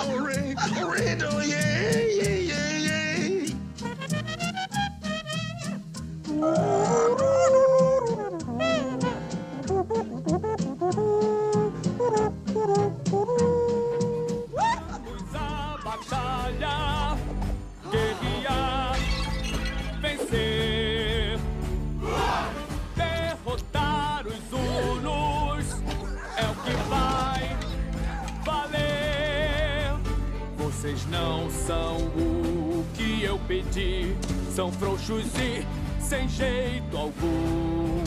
[31.20, 34.16] não são o que eu pedi,
[34.54, 35.66] são frouxos e
[36.02, 38.00] sem jeito algum.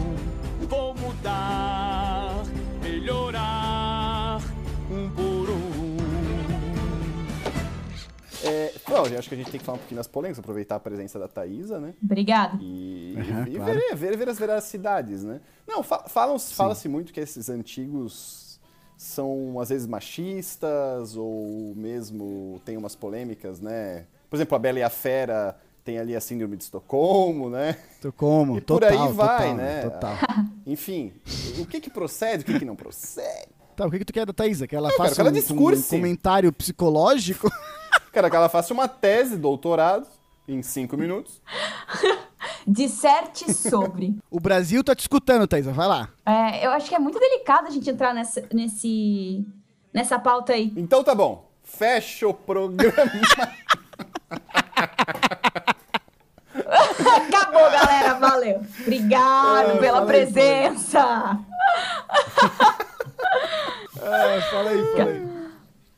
[0.68, 2.44] Vou mudar,
[2.82, 4.42] melhorar,
[4.90, 5.94] um por um.
[8.46, 10.80] É, eu acho que a gente tem que falar um pouquinho das polêmicas, aproveitar a
[10.80, 11.94] presença da Thaisa, né?
[12.04, 12.58] Obrigada.
[12.62, 13.74] E e, e claro.
[13.74, 15.40] ver, ver, ver as veracidades, né?
[15.68, 18.43] Não, fa- fala-se muito que esses antigos
[19.04, 24.06] são, às vezes, machistas ou mesmo tem umas polêmicas, né?
[24.30, 27.78] Por exemplo, a Bela e a Fera tem ali a síndrome de Estocolmo, né?
[28.02, 28.58] Tô como?
[28.58, 29.82] E por total, aí vai, total, né?
[29.82, 30.18] Total.
[30.66, 31.12] Enfim,
[31.60, 33.50] o que que procede, o que que não procede?
[33.76, 34.66] Tá, o que, que tu quer da Thaisa?
[34.66, 37.52] Que ela Eu faça ela um, um comentário psicológico?
[38.14, 40.08] Quero que ela faça uma tese, doutorado,
[40.48, 41.42] em cinco minutos.
[42.68, 44.16] Disserte sobre.
[44.32, 45.72] o Brasil tá te escutando, Thaisa.
[45.72, 46.10] Vai lá.
[46.26, 49.46] É, eu acho que é muito delicado a gente entrar nessa, nesse,
[49.94, 50.72] nessa pauta aí.
[50.76, 51.50] Então tá bom.
[51.64, 52.94] Fecha o programa.
[56.54, 58.14] Acabou, galera.
[58.16, 58.62] Valeu.
[58.82, 61.40] Obrigado É, pela presença.
[64.02, 65.34] É, fala aí, fala aí.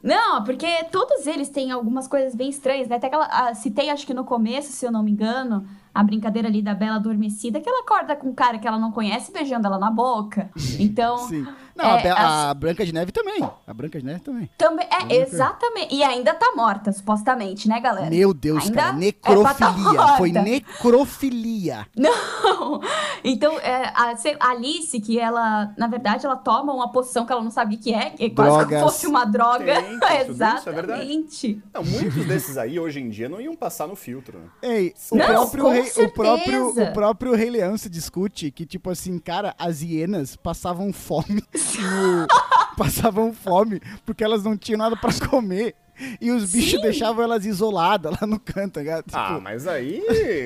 [0.02, 2.98] Não, porque todos eles têm algumas coisas bem estranhas, né?
[2.98, 3.26] Até aquela.
[3.26, 6.76] ah, citei, acho que no começo, se eu não me engano, a brincadeira ali da
[6.76, 9.90] Bela Adormecida, que ela acorda com um cara que ela não conhece beijando ela na
[9.90, 10.52] boca.
[10.78, 11.18] Então.
[11.20, 11.48] Sim.
[11.76, 13.40] Não, a, é, Be- as- a Branca de Neve também.
[13.68, 14.50] A Branca de Neve também.
[14.58, 15.94] Também, é, exatamente.
[15.94, 18.10] E ainda tá morta, supostamente, né, galera?
[18.10, 18.88] Meu Deus, Ainda cara.
[18.88, 20.08] é tá Necrofilia.
[20.18, 20.50] Foi morta.
[20.50, 21.88] necrofilia.
[21.96, 22.82] Não!
[23.24, 27.42] Então, é, a, a Alice, que ela, na verdade, ela toma uma poção que ela
[27.44, 28.68] não sabia que é, que é quase Drogas.
[28.80, 29.74] como fosse uma droga.
[29.82, 30.62] Isso, é verdade.
[30.72, 31.62] Exatamente.
[31.74, 34.46] Não, muitos desses aí, hoje em dia, não iam passar no filtro, né?
[34.62, 38.66] Ei, o Não, próprio, com rei, o, próprio, o próprio Rei Leão se discute que,
[38.66, 41.44] tipo assim, cara, as hienas passavam fome
[41.82, 42.28] no-
[42.78, 45.76] passavam fome porque elas não tinham nada pra comer.
[46.20, 46.82] E os bichos Sim.
[46.82, 49.06] deixavam elas isoladas lá no canto, tá ligado?
[49.06, 50.04] Tipo, Ah, mas aí.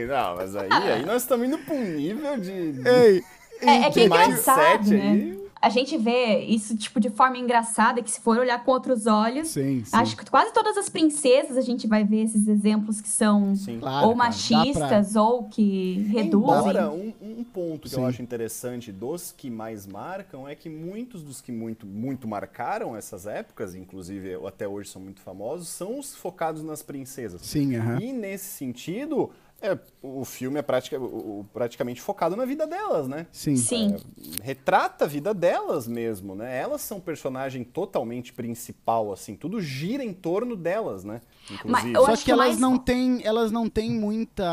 [0.07, 2.51] Não, mas aí, aí nós estamos indo pra um nível de.
[2.51, 3.23] Ei,
[3.61, 5.09] É, é que é de engraçado, né?
[5.11, 5.48] aí.
[5.61, 9.49] A gente vê isso, tipo, de forma engraçada, que se for olhar com outros olhos,
[9.49, 9.95] Sim, sim.
[9.95, 13.79] acho que quase todas as princesas a gente vai ver esses exemplos que são Sim.
[13.79, 16.59] Claro, ou machistas ou que reduzem.
[16.59, 18.01] Embora um, um ponto que Sim.
[18.01, 22.95] eu acho interessante dos que mais marcam é que muitos dos que muito, muito marcaram
[22.95, 27.41] essas épocas, inclusive até hoje são muito famosos, são os focados nas princesas.
[27.41, 27.99] Sim, aham.
[27.99, 29.29] E nesse sentido,
[29.61, 33.27] é, o filme é pratica- o- praticamente focado na vida delas, né?
[33.31, 33.55] Sim.
[33.55, 33.97] Sim.
[34.41, 36.57] retrata a vida delas mesmo, né?
[36.59, 41.21] Elas são personagem totalmente principal, assim, tudo gira em torno delas, né?
[41.51, 41.93] Inclusive.
[41.93, 44.45] eu Só acho que que elas mais- não têm, elas não têm muita,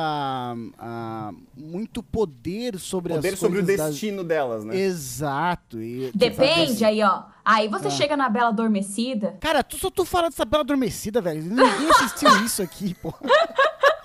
[0.79, 4.77] ah, muito poder sobre poder as sobre o coisas das- destino delas, né?
[4.77, 5.81] Exato.
[5.81, 7.25] e, tipo, Depende aí, ó.
[7.45, 7.79] Aí Ah.
[7.79, 9.37] você chega na Bela Adormecida.
[9.41, 11.43] Cara, tu só tu fala dessa bela adormecida, velho.
[11.43, 13.13] Ninguém assistiu isso aqui, pô.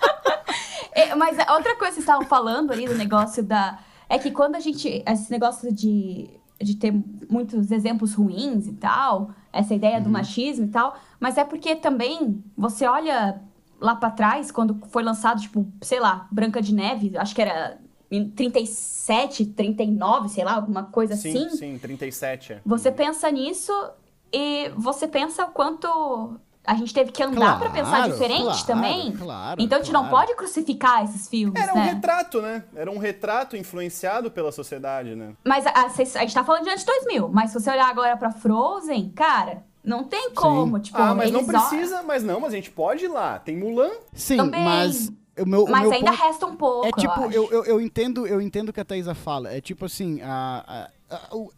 [0.94, 3.78] É, mas a outra coisa que vocês estavam falando ali do negócio da.
[4.08, 5.02] É que quando a gente.
[5.06, 6.28] Esse negócio de,
[6.60, 6.92] de ter
[7.30, 10.04] muitos exemplos ruins e tal, essa ideia Uhum.
[10.04, 13.40] do machismo e tal, mas é porque também você olha
[13.80, 17.78] lá pra trás, quando foi lançado, tipo, sei lá, Branca de Neve, acho que era
[18.10, 21.56] em 37, 39, sei lá, alguma coisa sim, assim.
[21.56, 22.52] sim, 37.
[22.52, 22.60] é.
[22.64, 23.72] Você pensa nisso
[24.32, 28.66] e você pensa o quanto a gente teve que andar pra pensar Claro, diferente claro,
[28.66, 29.12] também.
[29.12, 30.26] claro, então a gente não claro.
[30.26, 31.84] pode crucificar esses filmes, Era um né?
[31.94, 32.64] retrato, né?
[32.74, 35.32] Era um retrato influenciado pela sociedade, né?
[35.44, 35.90] Mas a, a, a
[36.20, 40.04] gente tá falando de anos 2000, mas se você olhar agora pra Frozen, cara, não
[40.04, 43.08] tem como, tipo, ah, mas não ó- precisa, mas não, mas a gente pode ir
[43.08, 43.38] lá.
[43.40, 43.90] Tem Mulan.
[44.12, 44.62] Sim, Também.
[44.64, 46.22] mas o meu, o Mas meu ainda ponto...
[46.22, 47.54] resta um pouco, É tipo, eu, eu, acho.
[47.54, 49.50] eu, eu entendo, eu entendo o que a Thaisa fala.
[49.52, 51.01] É tipo assim, a, a- o-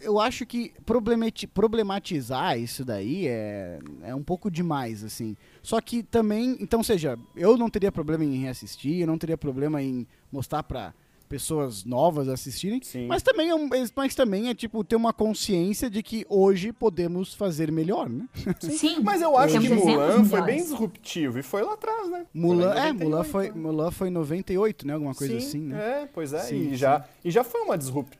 [0.00, 5.36] eu acho que problemati- problematizar isso daí é, é um pouco demais, assim.
[5.62, 9.82] Só que também, então, seja, eu não teria problema em reassistir, eu não teria problema
[9.82, 10.92] em mostrar pra
[11.28, 13.06] pessoas novas assistirem, Sim.
[13.06, 17.34] mas também, é um- mas também é tipo ter uma consciência de que hoje podemos
[17.34, 18.26] fazer melhor, né?
[18.60, 22.26] Sim, Mas eu acho temos que Mulan foi bem disruptivo e foi lá atrás, né?
[22.32, 23.52] Mulan, Foi lá em é, Mulan 98, foi, né?
[23.56, 24.94] Mulan foi em 98, né?
[24.94, 26.02] Alguma coisa Sim, assim, né?
[26.02, 26.38] É, pois é.
[26.40, 28.18] Sim, e, já, e já foi uma disrupção.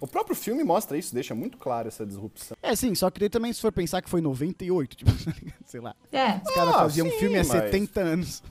[0.00, 2.56] O próprio filme mostra isso, deixa muito claro essa disrupção.
[2.62, 5.10] É, sim, só que daí também se for pensar que foi 98, tipo,
[5.66, 5.94] sei lá.
[6.12, 6.40] É.
[6.44, 8.42] Os caras Ah, faziam sim, filme há mas- 70 anos.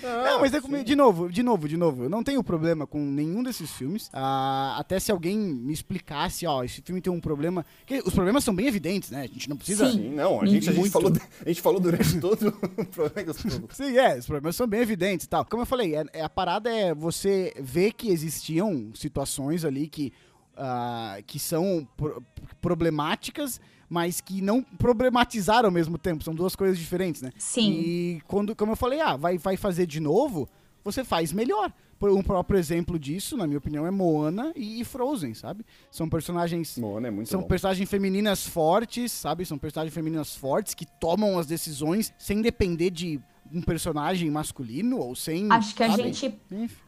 [0.00, 2.04] Não, Não, mas é como, de novo, de novo, de novo.
[2.04, 4.08] Eu não tenho problema com nenhum desses filmes.
[4.12, 7.64] Ah, até se alguém me explicasse, ó, esse filme tem um problema.
[7.86, 9.22] que os problemas são bem evidentes, né?
[9.22, 9.90] A gente não precisa.
[9.92, 10.14] Sim.
[10.14, 11.12] Não, a gente, a gente, falou,
[11.44, 13.34] a gente falou durante todo o problema.
[13.70, 15.44] Sim, é, os problemas são bem evidentes e tal.
[15.44, 20.12] Como eu falei, é- é- a parada é você ver que existiam situações ali que,
[20.56, 22.22] ah, que são pro-
[22.60, 23.60] problemáticas,
[23.92, 26.24] mas que não problematizaram ao mesmo tempo.
[26.24, 27.30] São duas coisas diferentes, né?
[27.36, 27.72] Sim.
[27.72, 30.48] E quando, como eu falei, ah, vai, vai fazer de novo,
[30.82, 31.70] você faz melhor.
[32.00, 35.64] Um próprio exemplo disso, na minha opinião, é Moana e, Frozen, sabe?
[35.90, 37.46] São personagens Mano, é muito são bom.
[37.46, 39.44] personagens femininas fortes, sabe?
[39.44, 43.20] São personagens femininas fortes que tomam as decisões sem depender de
[43.52, 45.52] um personagem masculino ou sem.
[45.52, 46.02] Acho que a sabe?
[46.04, 46.34] gente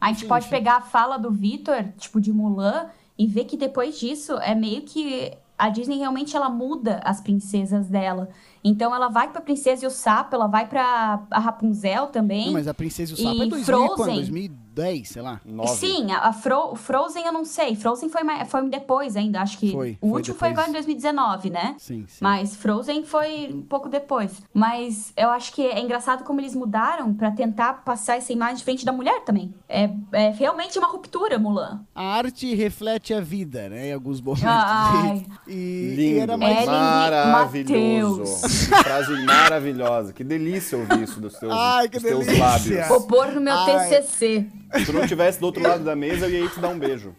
[0.01, 3.97] A gente pode pegar a fala do Victor, tipo, de Mulan, e ver que depois
[3.99, 8.29] disso é meio que a Disney realmente ela muda as princesas dela.
[8.67, 12.47] Então ela vai pra Princesa e o Sapo, ela vai pra a Rapunzel também.
[12.47, 13.95] Não, mas a Princesa e o E Sapo é 2000 e quando?
[13.95, 14.15] Frozen?
[14.15, 15.39] 2010, sei lá.
[15.45, 15.69] Nove.
[15.77, 17.75] Sim, a, a Fro- o Frozen eu não sei.
[17.75, 19.39] Frozen foi, mais, foi depois ainda.
[19.41, 20.67] Acho que Foi, o foi último foi depois.
[20.67, 21.75] agora em 2019, né?
[21.77, 22.17] Sim, sim.
[22.19, 24.41] Mas Frozen foi um pouco depois.
[24.51, 28.63] Mas eu acho que é engraçado como eles mudaram pra tentar passar essa imagem de
[28.63, 29.53] frente da mulher também.
[29.69, 31.81] É, é realmente uma ruptura, Mulan.
[31.93, 33.89] A arte reflete a vida, né?
[33.89, 34.43] Em alguns momentos.
[34.47, 35.23] Ai.
[35.47, 36.57] E, e era É, mais.
[36.67, 38.19] Ellen maravilhoso.
[38.19, 38.54] Mateus.
[38.83, 40.13] Frase maravilhosa.
[40.13, 42.43] Que delícia ouvir isso dos teus, Ai, que dos teus delícia.
[42.45, 42.87] lábios.
[42.87, 43.89] Vou pôr no meu Ai.
[43.89, 44.47] TCC.
[44.77, 46.79] Se tu não estivesse do outro lado da mesa, eu ia ir te dar um
[46.79, 47.13] beijo.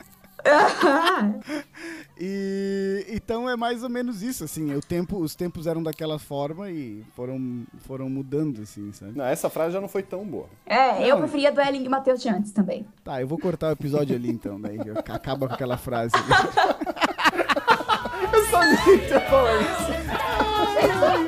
[2.19, 4.75] E então é mais ou menos isso, assim.
[4.75, 9.13] O tempo, os tempos eram daquela forma e foram, foram mudando, assim, sabe?
[9.15, 10.47] Não, essa frase já não foi tão boa.
[10.65, 11.19] É, eu Não.
[11.19, 12.87] preferia do Ellen e Matheus de antes também.
[13.05, 14.79] Tá, eu vou cortar o episódio ali então, daí
[15.13, 16.13] acaba com aquela frase.
[18.33, 21.26] Eu sabia que ia falar isso.